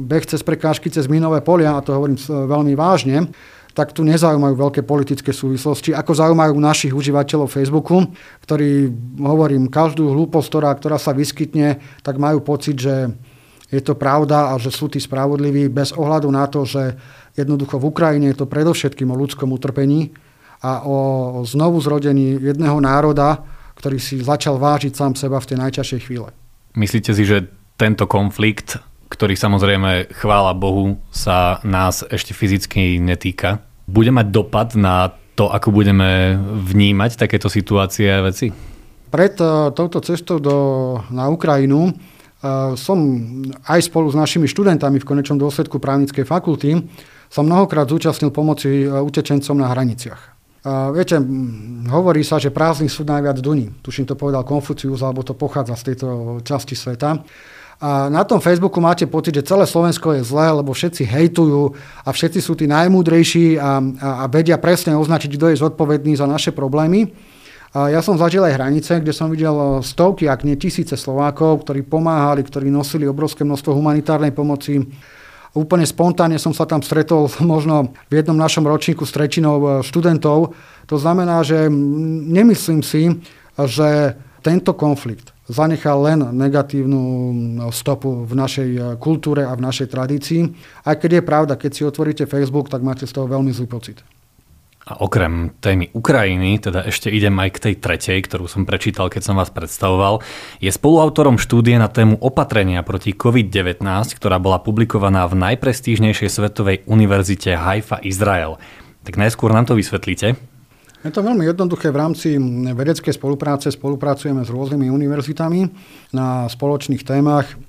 beh 0.04 0.26
cez 0.28 0.44
prekážky, 0.44 0.92
cez 0.92 1.08
minové 1.08 1.40
polia, 1.40 1.80
a 1.80 1.84
to 1.86 1.96
hovorím 1.96 2.20
veľmi 2.28 2.76
vážne, 2.76 3.32
tak 3.72 3.94
tu 3.94 4.02
nezaujímajú 4.02 4.58
veľké 4.58 4.82
politické 4.82 5.30
súvislosti, 5.30 5.94
ako 5.94 6.12
zaujímajú 6.18 6.58
našich 6.58 6.92
užívateľov 6.98 7.48
Facebooku, 7.48 8.10
ktorí, 8.42 8.90
hovorím, 9.22 9.70
každú 9.70 10.12
hlúposť, 10.12 10.48
ktorá, 10.50 10.74
ktorá 10.74 10.98
sa 10.98 11.14
vyskytne, 11.14 11.78
tak 12.02 12.18
majú 12.18 12.42
pocit, 12.42 12.74
že 12.74 13.14
je 13.70 13.82
to 13.84 14.00
pravda 14.00 14.52
a 14.52 14.60
že 14.60 14.72
sú 14.74 14.90
tí 14.92 14.98
spravodliví 14.98 15.70
bez 15.70 15.94
ohľadu 15.94 16.28
na 16.32 16.48
to, 16.48 16.64
že 16.64 16.96
Jednoducho 17.38 17.78
v 17.78 17.94
Ukrajine 17.94 18.34
je 18.34 18.42
to 18.42 18.50
predovšetkým 18.50 19.14
o 19.14 19.20
ľudskom 19.20 19.54
utrpení 19.54 20.10
a 20.66 20.82
o 20.90 20.98
znovu 21.46 21.78
zrodení 21.78 22.34
jedného 22.42 22.82
národa, 22.82 23.46
ktorý 23.78 24.02
si 24.02 24.18
začal 24.18 24.58
vážiť 24.58 24.98
sám 24.98 25.14
seba 25.14 25.38
v 25.38 25.54
tej 25.54 25.58
najťažšej 25.62 26.02
chvíle. 26.02 26.34
Myslíte 26.74 27.14
si, 27.14 27.24
že 27.30 27.46
tento 27.78 28.10
konflikt, 28.10 28.82
ktorý 29.14 29.38
samozrejme, 29.38 30.10
chvála 30.18 30.58
Bohu, 30.58 30.98
sa 31.14 31.62
nás 31.62 32.02
ešte 32.10 32.34
fyzicky 32.34 32.98
netýka, 32.98 33.62
bude 33.86 34.10
mať 34.10 34.28
dopad 34.34 34.74
na 34.74 35.14
to, 35.38 35.54
ako 35.54 35.70
budeme 35.70 36.42
vnímať 36.42 37.22
takéto 37.22 37.54
situácie 37.54 38.10
a 38.10 38.26
veci? 38.26 38.50
Pred 39.14 39.34
uh, 39.38 39.70
touto 39.78 40.02
cestou 40.02 40.42
do, 40.42 40.58
na 41.14 41.30
Ukrajinu 41.30 41.94
uh, 41.94 42.74
som 42.74 42.98
aj 43.70 43.86
spolu 43.86 44.10
s 44.10 44.18
našimi 44.18 44.50
študentami 44.50 44.98
v 44.98 45.06
konečnom 45.06 45.38
dôsledku 45.38 45.78
právnickej 45.78 46.26
fakulty 46.26 46.82
sa 47.28 47.42
mnohokrát 47.44 47.88
zúčastnil 47.88 48.32
pomoci 48.32 48.84
e, 48.84 48.92
utečencom 48.92 49.56
na 49.60 49.72
hraniciach. 49.72 50.22
A 50.68 50.92
viete, 50.92 51.16
hovorí 51.88 52.28
sa, 52.28 52.44
že 52.44 52.52
prázdny 52.52 52.92
súd 52.92 53.08
najviac 53.08 53.40
duní. 53.40 53.72
Tuším 53.80 54.04
to 54.04 54.20
povedal 54.20 54.44
Konfucius, 54.44 55.00
alebo 55.00 55.24
to 55.24 55.32
pochádza 55.32 55.80
z 55.80 55.84
tejto 55.94 56.08
časti 56.44 56.76
sveta. 56.76 57.24
A 57.78 58.10
na 58.10 58.26
tom 58.26 58.42
Facebooku 58.42 58.82
máte 58.82 59.06
pocit, 59.06 59.38
že 59.38 59.46
celé 59.46 59.70
Slovensko 59.70 60.18
je 60.18 60.26
zlé, 60.26 60.50
lebo 60.50 60.74
všetci 60.74 61.06
hejtujú 61.06 61.78
a 62.04 62.10
všetci 62.10 62.42
sú 62.42 62.58
tí 62.58 62.66
najmúdrejší 62.66 63.62
a, 63.62 63.80
a, 63.80 64.10
a 64.22 64.24
vedia 64.28 64.58
presne 64.58 64.98
označiť, 64.98 65.38
kto 65.38 65.54
je 65.54 65.62
zodpovedný 65.62 66.18
za 66.18 66.26
naše 66.26 66.50
problémy. 66.52 67.14
A 67.78 67.94
ja 67.94 68.02
som 68.02 68.18
zažil 68.18 68.42
aj 68.42 68.58
hranice, 68.58 68.98
kde 68.98 69.14
som 69.14 69.30
videl 69.30 69.86
stovky, 69.86 70.26
ak 70.26 70.42
nie 70.42 70.58
tisíce 70.58 70.98
Slovákov, 70.98 71.62
ktorí 71.62 71.86
pomáhali, 71.86 72.42
ktorí 72.42 72.74
nosili 72.74 73.06
obrovské 73.06 73.46
množstvo 73.46 73.78
humanitárnej 73.78 74.34
pomoci, 74.34 74.82
Úplne 75.56 75.86
spontánne 75.88 76.36
som 76.42 76.52
sa 76.52 76.68
tam 76.68 76.84
stretol 76.84 77.32
možno 77.44 77.94
v 78.12 78.24
jednom 78.24 78.36
našom 78.36 78.66
ročníku 78.68 79.08
s 79.08 79.16
trečinou 79.16 79.56
e, 79.60 79.66
študentov. 79.86 80.58
To 80.88 80.96
znamená, 80.96 81.44
že 81.44 81.68
nemyslím 82.28 82.82
si, 82.84 83.12
že 83.58 84.16
tento 84.44 84.72
konflikt 84.78 85.36
zanechal 85.48 86.04
len 86.04 86.20
negatívnu 86.36 87.02
stopu 87.72 88.28
v 88.28 88.34
našej 88.36 88.70
e, 88.76 88.80
kultúre 89.00 89.48
a 89.48 89.56
v 89.56 89.64
našej 89.64 89.88
tradícii. 89.88 90.42
Aj 90.84 90.96
keď 91.00 91.20
je 91.20 91.28
pravda, 91.28 91.54
keď 91.56 91.72
si 91.72 91.88
otvoríte 91.88 92.28
Facebook, 92.28 92.68
tak 92.68 92.84
máte 92.84 93.08
z 93.08 93.16
toho 93.16 93.32
veľmi 93.32 93.52
zlý 93.56 93.68
pocit. 93.68 94.04
A 94.88 95.04
okrem 95.04 95.52
témy 95.60 95.92
Ukrajiny, 95.92 96.64
teda 96.64 96.88
ešte 96.88 97.12
idem 97.12 97.36
aj 97.44 97.60
k 97.60 97.62
tej 97.68 97.76
tretej, 97.84 98.24
ktorú 98.24 98.48
som 98.48 98.64
prečítal, 98.64 99.12
keď 99.12 99.20
som 99.20 99.36
vás 99.36 99.52
predstavoval, 99.52 100.24
je 100.64 100.72
spoluautorom 100.72 101.36
štúdie 101.36 101.76
na 101.76 101.92
tému 101.92 102.16
opatrenia 102.24 102.80
proti 102.88 103.12
COVID-19, 103.12 103.84
ktorá 104.16 104.40
bola 104.40 104.64
publikovaná 104.64 105.28
v 105.28 105.44
najprestížnejšej 105.44 106.30
svetovej 106.32 106.88
univerzite 106.88 107.60
Haifa, 107.60 108.00
Izrael. 108.00 108.56
Tak 109.04 109.20
najskôr 109.20 109.52
nám 109.52 109.68
to 109.68 109.76
vysvetlíte. 109.76 110.40
Je 111.04 111.12
to 111.12 111.20
veľmi 111.20 111.44
jednoduché. 111.44 111.92
V 111.92 112.00
rámci 112.00 112.40
vedeckej 112.72 113.12
spolupráce 113.12 113.68
spolupracujeme 113.68 114.48
s 114.48 114.50
rôznymi 114.50 114.88
univerzitami 114.88 115.68
na 116.16 116.48
spoločných 116.48 117.04
témach. 117.04 117.60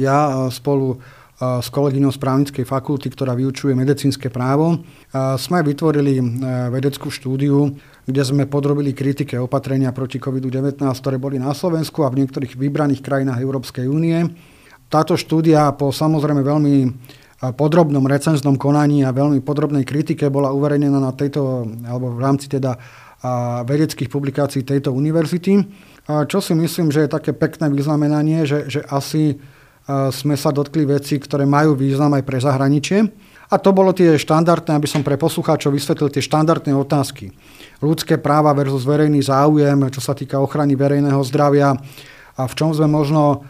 Ja 0.00 0.48
spolu 0.48 1.04
s 1.62 1.68
kolegyňou 1.68 2.12
z 2.14 2.18
právnickej 2.18 2.64
fakulty, 2.64 3.12
ktorá 3.12 3.34
vyučuje 3.36 3.76
medicínske 3.76 4.30
právo. 4.32 4.80
Sme 5.12 5.60
vytvorili 5.66 6.20
vedeckú 6.72 7.10
štúdiu, 7.10 7.74
kde 8.04 8.22
sme 8.22 8.44
podrobili 8.48 8.92
kritike 8.92 9.36
opatrenia 9.40 9.92
proti 9.92 10.20
COVID-19, 10.20 10.80
ktoré 10.80 11.16
boli 11.16 11.36
na 11.40 11.52
Slovensku 11.52 12.04
a 12.04 12.12
v 12.12 12.24
niektorých 12.24 12.56
vybraných 12.56 13.04
krajinách 13.04 13.40
Európskej 13.40 13.88
únie. 13.88 14.28
Táto 14.88 15.16
štúdia 15.16 15.72
po 15.74 15.90
samozrejme 15.90 16.44
veľmi 16.44 16.76
podrobnom 17.52 18.08
recenznom 18.08 18.56
konaní 18.56 19.04
a 19.04 19.12
veľmi 19.12 19.44
podrobnej 19.44 19.84
kritike 19.84 20.32
bola 20.32 20.54
uverejnená 20.54 20.96
na 20.96 21.12
tejto, 21.12 21.68
alebo 21.84 22.14
v 22.16 22.20
rámci 22.24 22.48
teda 22.48 22.76
vedeckých 23.64 24.08
publikácií 24.12 24.64
tejto 24.64 24.92
univerzity. 24.92 25.60
Čo 26.04 26.38
si 26.44 26.52
myslím, 26.52 26.92
že 26.92 27.04
je 27.04 27.14
také 27.16 27.32
pekné 27.32 27.72
vyznamenanie, 27.72 28.44
že, 28.44 28.68
že 28.68 28.80
asi 28.88 29.40
sme 29.88 30.34
sa 30.34 30.48
dotkli 30.48 30.88
veci, 30.88 31.20
ktoré 31.20 31.44
majú 31.44 31.76
význam 31.76 32.16
aj 32.16 32.24
pre 32.24 32.40
zahraničie. 32.40 33.04
A 33.52 33.60
to 33.60 33.76
bolo 33.76 33.92
tie 33.92 34.16
štandardné, 34.16 34.72
aby 34.72 34.88
som 34.88 35.04
pre 35.04 35.20
poslucháčov 35.20 35.76
vysvetlil 35.76 36.08
tie 36.08 36.24
štandardné 36.24 36.72
otázky. 36.72 37.28
Ľudské 37.84 38.16
práva 38.16 38.56
versus 38.56 38.88
verejný 38.88 39.20
záujem, 39.20 39.76
čo 39.92 40.00
sa 40.00 40.16
týka 40.16 40.40
ochrany 40.40 40.72
verejného 40.72 41.20
zdravia 41.28 41.76
a 42.34 42.42
v 42.48 42.54
čom 42.56 42.72
sme 42.72 42.88
možno 42.88 43.44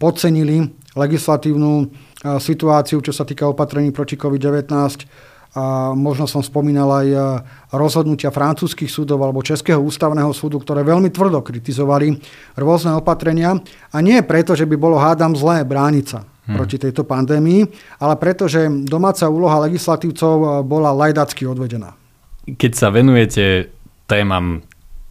podcenili 0.00 0.72
legislatívnu 0.96 1.92
situáciu, 2.40 2.98
čo 3.04 3.12
sa 3.12 3.28
týka 3.28 3.46
opatrení 3.46 3.92
proti 3.92 4.16
COVID-19 4.16 4.72
a 4.72 4.96
možno 5.96 6.28
som 6.28 6.44
spomínal 6.44 6.88
aj 6.92 7.08
e, 7.08 7.18
rozhodnutia 7.72 8.28
francúzskych 8.28 8.90
súdov 8.92 9.24
alebo 9.24 9.40
Českého 9.40 9.80
ústavného 9.80 10.30
súdu, 10.36 10.60
ktoré 10.60 10.84
veľmi 10.84 11.08
tvrdo 11.08 11.40
kritizovali 11.40 12.20
rôzne 12.60 12.92
opatrenia. 12.94 13.56
A 13.90 13.98
nie 14.04 14.20
preto, 14.20 14.52
že 14.52 14.68
by 14.68 14.76
bolo 14.76 15.00
hádam 15.00 15.32
zlé 15.32 15.64
brániť 15.64 16.04
sa 16.04 16.20
hmm. 16.24 16.56
proti 16.56 16.76
tejto 16.76 17.08
pandémii, 17.08 17.64
ale 17.98 18.14
preto, 18.20 18.44
že 18.44 18.68
domáca 18.84 19.24
úloha 19.26 19.64
legislatívcov 19.64 20.34
e, 20.36 20.46
bola 20.68 20.92
lajdacky 20.92 21.48
odvedená. 21.48 21.96
Keď 22.48 22.72
sa 22.76 22.88
venujete 22.92 23.72
témam 24.08 24.64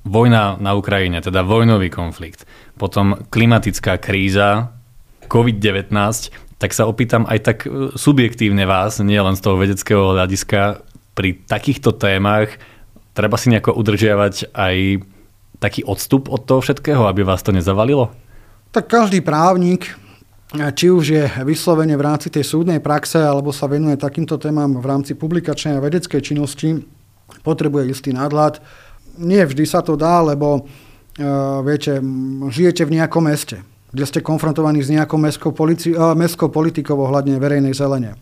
vojna 0.08 0.58
na 0.58 0.74
Ukrajine, 0.74 1.22
teda 1.22 1.44
vojnový 1.44 1.92
konflikt, 1.92 2.48
potom 2.80 3.26
klimatická 3.30 4.00
kríza, 4.00 4.74
COVID-19, 5.28 5.92
tak 6.58 6.74
sa 6.74 6.90
opýtam 6.90 7.26
aj 7.30 7.40
tak 7.46 7.58
e, 7.66 7.94
subjektívne 7.94 8.66
vás, 8.66 8.98
nie 9.02 9.18
len 9.18 9.38
z 9.38 9.42
toho 9.46 9.62
vedeckého 9.62 10.18
hľadiska, 10.18 10.82
pri 11.18 11.42
takýchto 11.50 11.98
témach 11.98 12.62
treba 13.18 13.42
si 13.42 13.50
nejako 13.50 13.74
udržiavať 13.74 14.54
aj 14.54 15.02
taký 15.58 15.82
odstup 15.82 16.30
od 16.30 16.46
toho 16.46 16.62
všetkého, 16.62 17.10
aby 17.10 17.26
vás 17.26 17.42
to 17.42 17.50
nezavalilo? 17.50 18.14
Tak 18.70 18.86
každý 18.86 19.26
právnik, 19.26 19.98
či 20.54 20.94
už 20.94 21.06
je 21.10 21.26
vyslovene 21.42 21.98
v 21.98 22.06
rámci 22.06 22.30
tej 22.30 22.46
súdnej 22.46 22.78
praxe, 22.78 23.18
alebo 23.18 23.50
sa 23.50 23.66
venuje 23.66 23.98
takýmto 23.98 24.38
témam 24.38 24.78
v 24.78 24.86
rámci 24.86 25.18
publikačnej 25.18 25.82
a 25.82 25.84
vedeckej 25.84 26.22
činnosti, 26.22 26.86
potrebuje 27.42 27.90
istý 27.90 28.14
nadhľad. 28.14 28.62
Nie 29.18 29.50
vždy 29.50 29.66
sa 29.66 29.82
to 29.82 29.98
dá, 29.98 30.22
lebo 30.22 30.62
uh, 30.62 31.66
viete, 31.66 31.98
žijete 32.54 32.86
v 32.86 33.02
nejakom 33.02 33.26
meste 33.26 33.66
kde 33.92 34.04
ste 34.06 34.20
konfrontovaní 34.20 34.84
s 34.84 34.92
nejakou 34.92 35.16
mestskou, 35.16 35.52
polici- 35.56 35.96
mestskou 35.96 36.52
politikou 36.52 37.00
ohľadne 37.00 37.40
verejnej 37.40 37.72
zelene. 37.72 38.20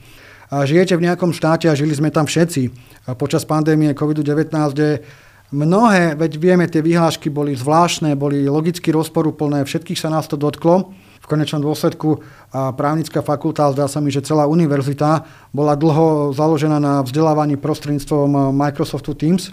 A 0.54 0.62
žijete 0.62 0.94
v 0.94 1.10
nejakom 1.10 1.34
štáte 1.34 1.66
a 1.66 1.74
žili 1.74 1.98
sme 1.98 2.14
tam 2.14 2.30
všetci 2.30 2.70
počas 3.18 3.50
pandémie 3.50 3.98
COVID-19, 3.98 4.54
kde 4.78 5.02
mnohé, 5.50 6.14
veď 6.14 6.32
vieme, 6.38 6.66
tie 6.70 6.86
vyhlášky 6.86 7.34
boli 7.34 7.58
zvláštne, 7.58 8.14
boli 8.14 8.46
logicky 8.46 8.94
rozporúplné, 8.94 9.66
všetkých 9.66 9.98
sa 9.98 10.14
nás 10.14 10.30
to 10.30 10.38
dotklo. 10.38 10.94
V 11.26 11.34
konečnom 11.34 11.58
dôsledku 11.58 12.22
a 12.54 12.70
právnická 12.70 13.26
fakulta, 13.26 13.74
zdá 13.74 13.90
sa 13.90 13.98
mi, 13.98 14.14
že 14.14 14.22
celá 14.22 14.46
univerzita 14.46 15.26
bola 15.50 15.74
dlho 15.74 16.38
založená 16.38 16.78
na 16.78 17.02
vzdelávaní 17.02 17.58
prostredníctvom 17.58 18.54
Microsoftu 18.54 19.18
Teams. 19.18 19.50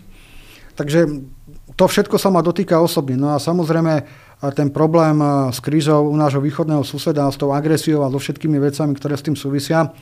Takže 0.77 1.09
to 1.73 1.85
všetko 1.89 2.21
sa 2.21 2.29
ma 2.29 2.45
dotýka 2.45 2.77
osobne. 2.77 3.17
No 3.17 3.33
a 3.33 3.41
samozrejme 3.41 4.05
ten 4.51 4.75
problém 4.75 5.23
s 5.55 5.63
krízou 5.63 6.11
u 6.11 6.17
nášho 6.19 6.43
východného 6.43 6.83
suseda, 6.83 7.31
s 7.31 7.39
tou 7.39 7.55
agresiou 7.55 8.03
a 8.03 8.11
so 8.11 8.19
všetkými 8.19 8.59
vecami, 8.59 8.99
ktoré 8.99 9.15
s 9.15 9.23
tým 9.23 9.39
súvisia, 9.39 9.95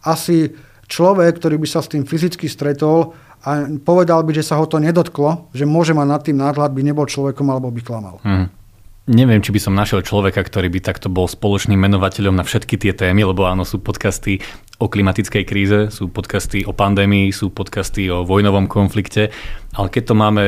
asi 0.00 0.48
človek, 0.88 1.36
ktorý 1.36 1.60
by 1.60 1.68
sa 1.68 1.84
s 1.84 1.92
tým 1.92 2.08
fyzicky 2.08 2.48
stretol 2.48 3.12
a 3.44 3.68
povedal 3.84 4.24
by, 4.24 4.32
že 4.32 4.46
sa 4.46 4.56
ho 4.56 4.64
to 4.64 4.80
nedotklo, 4.80 5.52
že 5.52 5.68
môže 5.68 5.92
mať 5.92 6.06
nad 6.08 6.22
tým 6.24 6.38
nadhľad, 6.40 6.72
by 6.72 6.82
nebol 6.86 7.04
človekom 7.04 7.46
alebo 7.52 7.68
by 7.68 7.80
klamal. 7.84 8.16
Hmm. 8.24 8.48
Neviem, 9.02 9.42
či 9.42 9.50
by 9.50 9.58
som 9.58 9.74
našiel 9.74 10.06
človeka, 10.06 10.46
ktorý 10.46 10.70
by 10.70 10.78
takto 10.78 11.10
bol 11.10 11.26
spoločným 11.26 11.74
menovateľom 11.74 12.38
na 12.38 12.46
všetky 12.46 12.78
tie 12.78 12.94
témy, 12.94 13.26
lebo 13.26 13.50
áno, 13.50 13.66
sú 13.66 13.82
podcasty 13.82 14.38
o 14.78 14.86
klimatickej 14.86 15.42
kríze, 15.42 15.78
sú 15.90 16.06
podcasty 16.06 16.62
o 16.62 16.70
pandémii, 16.70 17.34
sú 17.34 17.50
podcasty 17.50 18.06
o 18.14 18.22
vojnovom 18.22 18.70
konflikte, 18.70 19.34
ale 19.74 19.90
keď 19.90 20.02
to 20.06 20.14
máme 20.14 20.44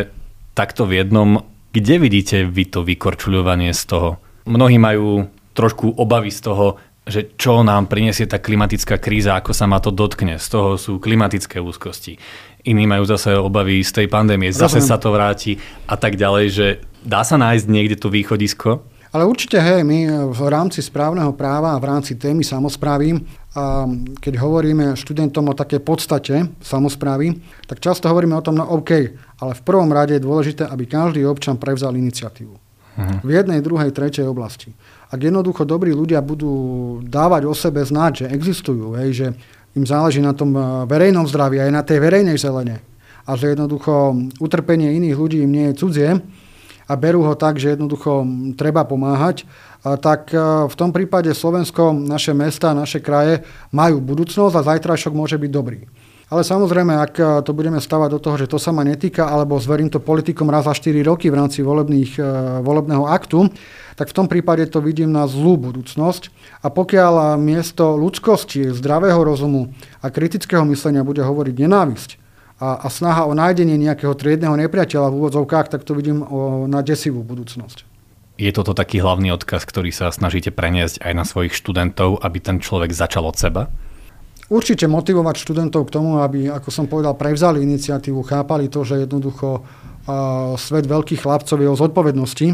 takto 0.55 0.87
v 0.87 1.03
jednom, 1.03 1.43
kde 1.75 1.99
vidíte 1.99 2.47
vy 2.47 2.71
to 2.71 2.87
vykorčuľovanie 2.87 3.75
z 3.75 3.83
toho? 3.91 4.23
Mnohí 4.47 4.79
majú 4.79 5.27
trošku 5.59 5.99
obavy 5.99 6.31
z 6.31 6.47
toho, 6.47 6.79
že 7.03 7.35
čo 7.35 7.67
nám 7.67 7.91
prinesie 7.91 8.31
tá 8.31 8.39
klimatická 8.39 9.03
kríza, 9.03 9.35
ako 9.35 9.51
sa 9.51 9.67
ma 9.67 9.83
to 9.83 9.91
dotkne. 9.91 10.39
Z 10.39 10.55
toho 10.55 10.79
sú 10.79 11.03
klimatické 11.03 11.59
úzkosti. 11.59 12.17
Iní 12.65 12.87
majú 12.87 13.05
zase 13.05 13.35
obavy 13.35 13.83
z 13.83 13.91
tej 13.91 14.07
pandémie, 14.07 14.55
zase 14.55 14.79
Rozumiem. 14.81 14.89
sa 14.89 14.97
to 15.03 15.09
vráti 15.11 15.53
a 15.85 15.99
tak 15.99 16.15
ďalej, 16.15 16.47
že 16.49 16.67
dá 17.03 17.27
sa 17.27 17.37
nájsť 17.37 17.67
niekde 17.67 17.97
to 17.99 18.09
východisko? 18.09 18.87
Ale 19.15 19.31
určite, 19.31 19.63
hej, 19.63 19.87
my 19.87 20.31
v 20.35 20.43
rámci 20.51 20.83
správneho 20.83 21.31
práva 21.39 21.75
a 21.75 21.79
v 21.79 21.87
rámci 21.87 22.19
témy 22.19 22.43
samozprávy 22.43 23.15
a 23.55 23.87
keď 24.19 24.35
hovoríme 24.43 24.99
študentom 24.99 25.47
o 25.47 25.55
také 25.55 25.79
podstate 25.79 26.51
samozprávy, 26.59 27.39
tak 27.71 27.79
často 27.79 28.11
hovoríme 28.11 28.35
o 28.35 28.43
tom, 28.43 28.59
no 28.59 28.67
OK, 28.67 28.91
ale 29.45 29.53
v 29.53 29.63
prvom 29.63 29.93
rade 29.93 30.17
je 30.17 30.25
dôležité, 30.25 30.65
aby 30.65 30.89
každý 30.89 31.29
občan 31.29 31.61
prevzal 31.61 31.93
iniciatívu. 31.93 32.57
Uh-huh. 32.57 33.19
V 33.21 33.31
jednej, 33.31 33.61
druhej, 33.61 33.93
tretej 33.93 34.25
oblasti. 34.25 34.73
Ak 35.13 35.21
jednoducho 35.21 35.69
dobrí 35.69 35.93
ľudia 35.93 36.25
budú 36.25 36.99
dávať 37.05 37.43
o 37.45 37.53
sebe 37.53 37.85
znať, 37.85 38.25
že 38.25 38.27
existujú, 38.33 38.97
hej, 38.97 39.11
že 39.13 39.27
im 39.77 39.85
záleží 39.85 40.25
na 40.25 40.33
tom 40.33 40.57
eh, 40.57 40.65
verejnom 40.89 41.29
zdraví 41.29 41.61
aj 41.61 41.71
na 41.75 41.83
tej 41.85 42.01
verejnej 42.01 42.41
zelene 42.41 42.81
a 43.25 43.37
že 43.37 43.53
jednoducho 43.53 44.17
utrpenie 44.41 44.97
iných 45.01 45.17
ľudí 45.17 45.39
im 45.45 45.53
nie 45.53 45.67
je 45.73 45.79
cudzie, 45.81 46.11
a 46.85 46.93
berú 47.01 47.25
ho 47.25 47.35
tak, 47.35 47.57
že 47.57 47.73
jednoducho 47.73 48.29
treba 48.61 48.85
pomáhať, 48.85 49.49
tak 50.01 50.33
e, 50.33 50.69
v 50.69 50.75
tom 50.77 50.93
prípade 50.93 51.33
Slovensko, 51.33 51.97
naše 51.97 52.37
mesta, 52.37 52.77
naše 52.77 53.01
kraje 53.01 53.41
majú 53.73 54.05
budúcnosť 54.05 54.55
a 54.57 54.67
zajtrajšok 54.75 55.13
môže 55.17 55.41
byť 55.41 55.51
dobrý. 55.53 55.89
Ale 56.33 56.41
samozrejme, 56.41 56.93
ak 56.97 57.15
e, 57.21 57.25
to 57.45 57.53
budeme 57.53 57.77
stavať 57.77 58.09
do 58.17 58.21
toho, 58.21 58.37
že 58.41 58.49
to 58.49 58.57
sa 58.57 58.73
ma 58.73 58.81
netýka, 58.81 59.29
alebo 59.29 59.61
zverím 59.61 59.93
to 59.93 60.01
politikom 60.01 60.49
raz 60.49 60.65
za 60.65 60.73
4 60.73 61.05
roky 61.05 61.29
v 61.29 61.37
rámci 61.37 61.61
volebných, 61.61 62.17
e, 62.17 62.23
volebného 62.65 63.05
aktu, 63.05 63.53
tak 63.95 64.11
v 64.11 64.17
tom 64.17 64.27
prípade 64.27 64.65
to 64.73 64.81
vidím 64.81 65.13
na 65.13 65.29
zlú 65.29 65.61
budúcnosť. 65.61 66.33
A 66.65 66.73
pokiaľ 66.73 67.37
miesto 67.37 68.01
ľudskosti, 68.01 68.73
zdravého 68.73 69.21
rozumu 69.21 69.71
a 70.01 70.09
kritického 70.09 70.65
myslenia 70.67 71.05
bude 71.05 71.21
hovoriť 71.21 71.55
nenávisť, 71.61 72.11
a, 72.61 72.87
a 72.87 72.89
snaha 72.89 73.27
o 73.27 73.35
nájdenie 73.35 73.75
nejakého 73.75 74.15
triedneho 74.15 74.55
nepriateľa 74.55 75.11
v 75.11 75.19
úvodzovkách, 75.19 75.67
tak 75.75 75.83
to 75.83 75.93
vidím 75.93 76.23
o, 76.23 76.65
na 76.71 76.81
desivú 76.87 77.27
budúcnosť. 77.27 77.85
Je 78.35 78.51
toto 78.51 78.75
taký 78.75 78.99
hlavný 78.99 79.31
odkaz, 79.31 79.63
ktorý 79.63 79.95
sa 79.95 80.11
snažíte 80.11 80.51
preniesť 80.51 81.03
aj 81.03 81.13
na 81.15 81.25
svojich 81.27 81.55
študentov, 81.55 82.19
aby 82.23 82.39
ten 82.43 82.59
človek 82.59 82.91
začal 82.91 83.27
od 83.31 83.39
seba? 83.39 83.71
Určite 84.53 84.85
motivovať 84.85 85.41
študentov 85.41 85.89
k 85.89 85.95
tomu, 85.95 86.21
aby, 86.21 86.53
ako 86.53 86.69
som 86.69 86.85
povedal, 86.85 87.17
prevzali 87.17 87.65
iniciatívu, 87.65 88.21
chápali 88.29 88.69
to, 88.69 88.85
že 88.85 89.09
jednoducho 89.09 89.65
svet 90.61 90.85
veľkých 90.85 91.25
chlapcov 91.25 91.57
je 91.57 91.69
o 91.69 91.81
zodpovednosti 91.81 92.49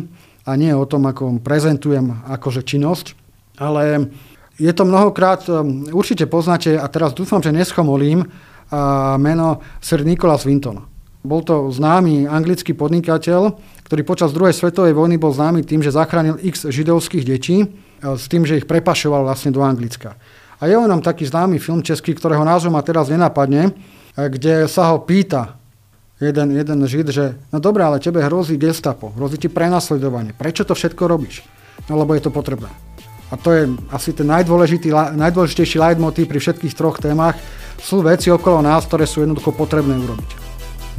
a 0.46 0.55
nie 0.55 0.70
o 0.70 0.87
tom, 0.87 1.11
ako 1.11 1.42
prezentujem 1.42 2.14
akože 2.31 2.62
činnosť. 2.62 3.18
Ale 3.59 4.07
je 4.55 4.70
to 4.70 4.87
mnohokrát, 4.87 5.42
um, 5.50 5.88
určite 5.90 6.31
poznáte, 6.31 6.79
a 6.79 6.87
teraz 6.87 7.11
dúfam, 7.11 7.42
že 7.42 7.50
neschomolím, 7.50 8.29
meno 9.18 9.66
Sir 9.83 10.07
Nicholas 10.07 10.46
Winton. 10.46 10.87
Bol 11.26 11.42
to 11.42 11.74
známy 11.74 12.31
anglický 12.31 12.70
podnikateľ, 12.72 13.59
ktorý 13.83 14.03
počas 14.07 14.31
druhej 14.31 14.55
svetovej 14.55 14.94
vojny 14.94 15.18
bol 15.18 15.35
známy 15.35 15.66
tým, 15.66 15.83
že 15.83 15.90
zachránil 15.90 16.38
x 16.38 16.70
židovských 16.70 17.26
detí 17.26 17.66
s 17.98 18.24
tým, 18.31 18.46
že 18.46 18.62
ich 18.62 18.70
prepašoval 18.70 19.26
vlastne 19.26 19.50
do 19.50 19.61
Anglicka. 19.61 20.14
A 20.60 20.68
je 20.68 20.76
o 20.76 20.84
nám 20.84 21.00
taký 21.00 21.24
známy 21.24 21.56
film 21.56 21.80
český, 21.80 22.12
ktorého 22.12 22.44
názov 22.44 22.70
ma 22.70 22.84
teraz 22.84 23.08
nenapadne, 23.08 23.72
kde 24.12 24.68
sa 24.68 24.92
ho 24.92 25.00
pýta 25.00 25.56
jeden, 26.20 26.52
jeden 26.52 26.78
žid, 26.84 27.08
že 27.08 27.32
no 27.48 27.64
dobré, 27.64 27.80
ale 27.80 27.96
tebe 27.96 28.20
hrozí 28.20 28.60
gestapo, 28.60 29.08
hrozí 29.16 29.40
ti 29.40 29.48
prenasledovanie. 29.48 30.36
Prečo 30.36 30.68
to 30.68 30.76
všetko 30.76 31.08
robíš? 31.08 31.40
No 31.88 31.96
lebo 31.96 32.12
je 32.12 32.28
to 32.28 32.30
potrebné. 32.30 32.68
A 33.32 33.40
to 33.40 33.56
je 33.56 33.72
asi 33.88 34.12
ten 34.12 34.28
najdôležitejší 34.28 35.78
leitmotiv 35.80 36.28
pri 36.28 36.42
všetkých 36.42 36.76
troch 36.76 37.00
témach, 37.00 37.40
sú 37.80 38.04
veci 38.04 38.28
okolo 38.28 38.60
nás, 38.60 38.84
ktoré 38.84 39.08
sú 39.08 39.24
jednoducho 39.24 39.56
potrebné 39.56 39.96
urobiť. 39.96 40.30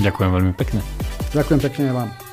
Ďakujem 0.02 0.30
veľmi 0.34 0.54
pekne. 0.58 0.82
Ďakujem 1.38 1.60
pekne 1.62 1.86
vám. 1.94 2.31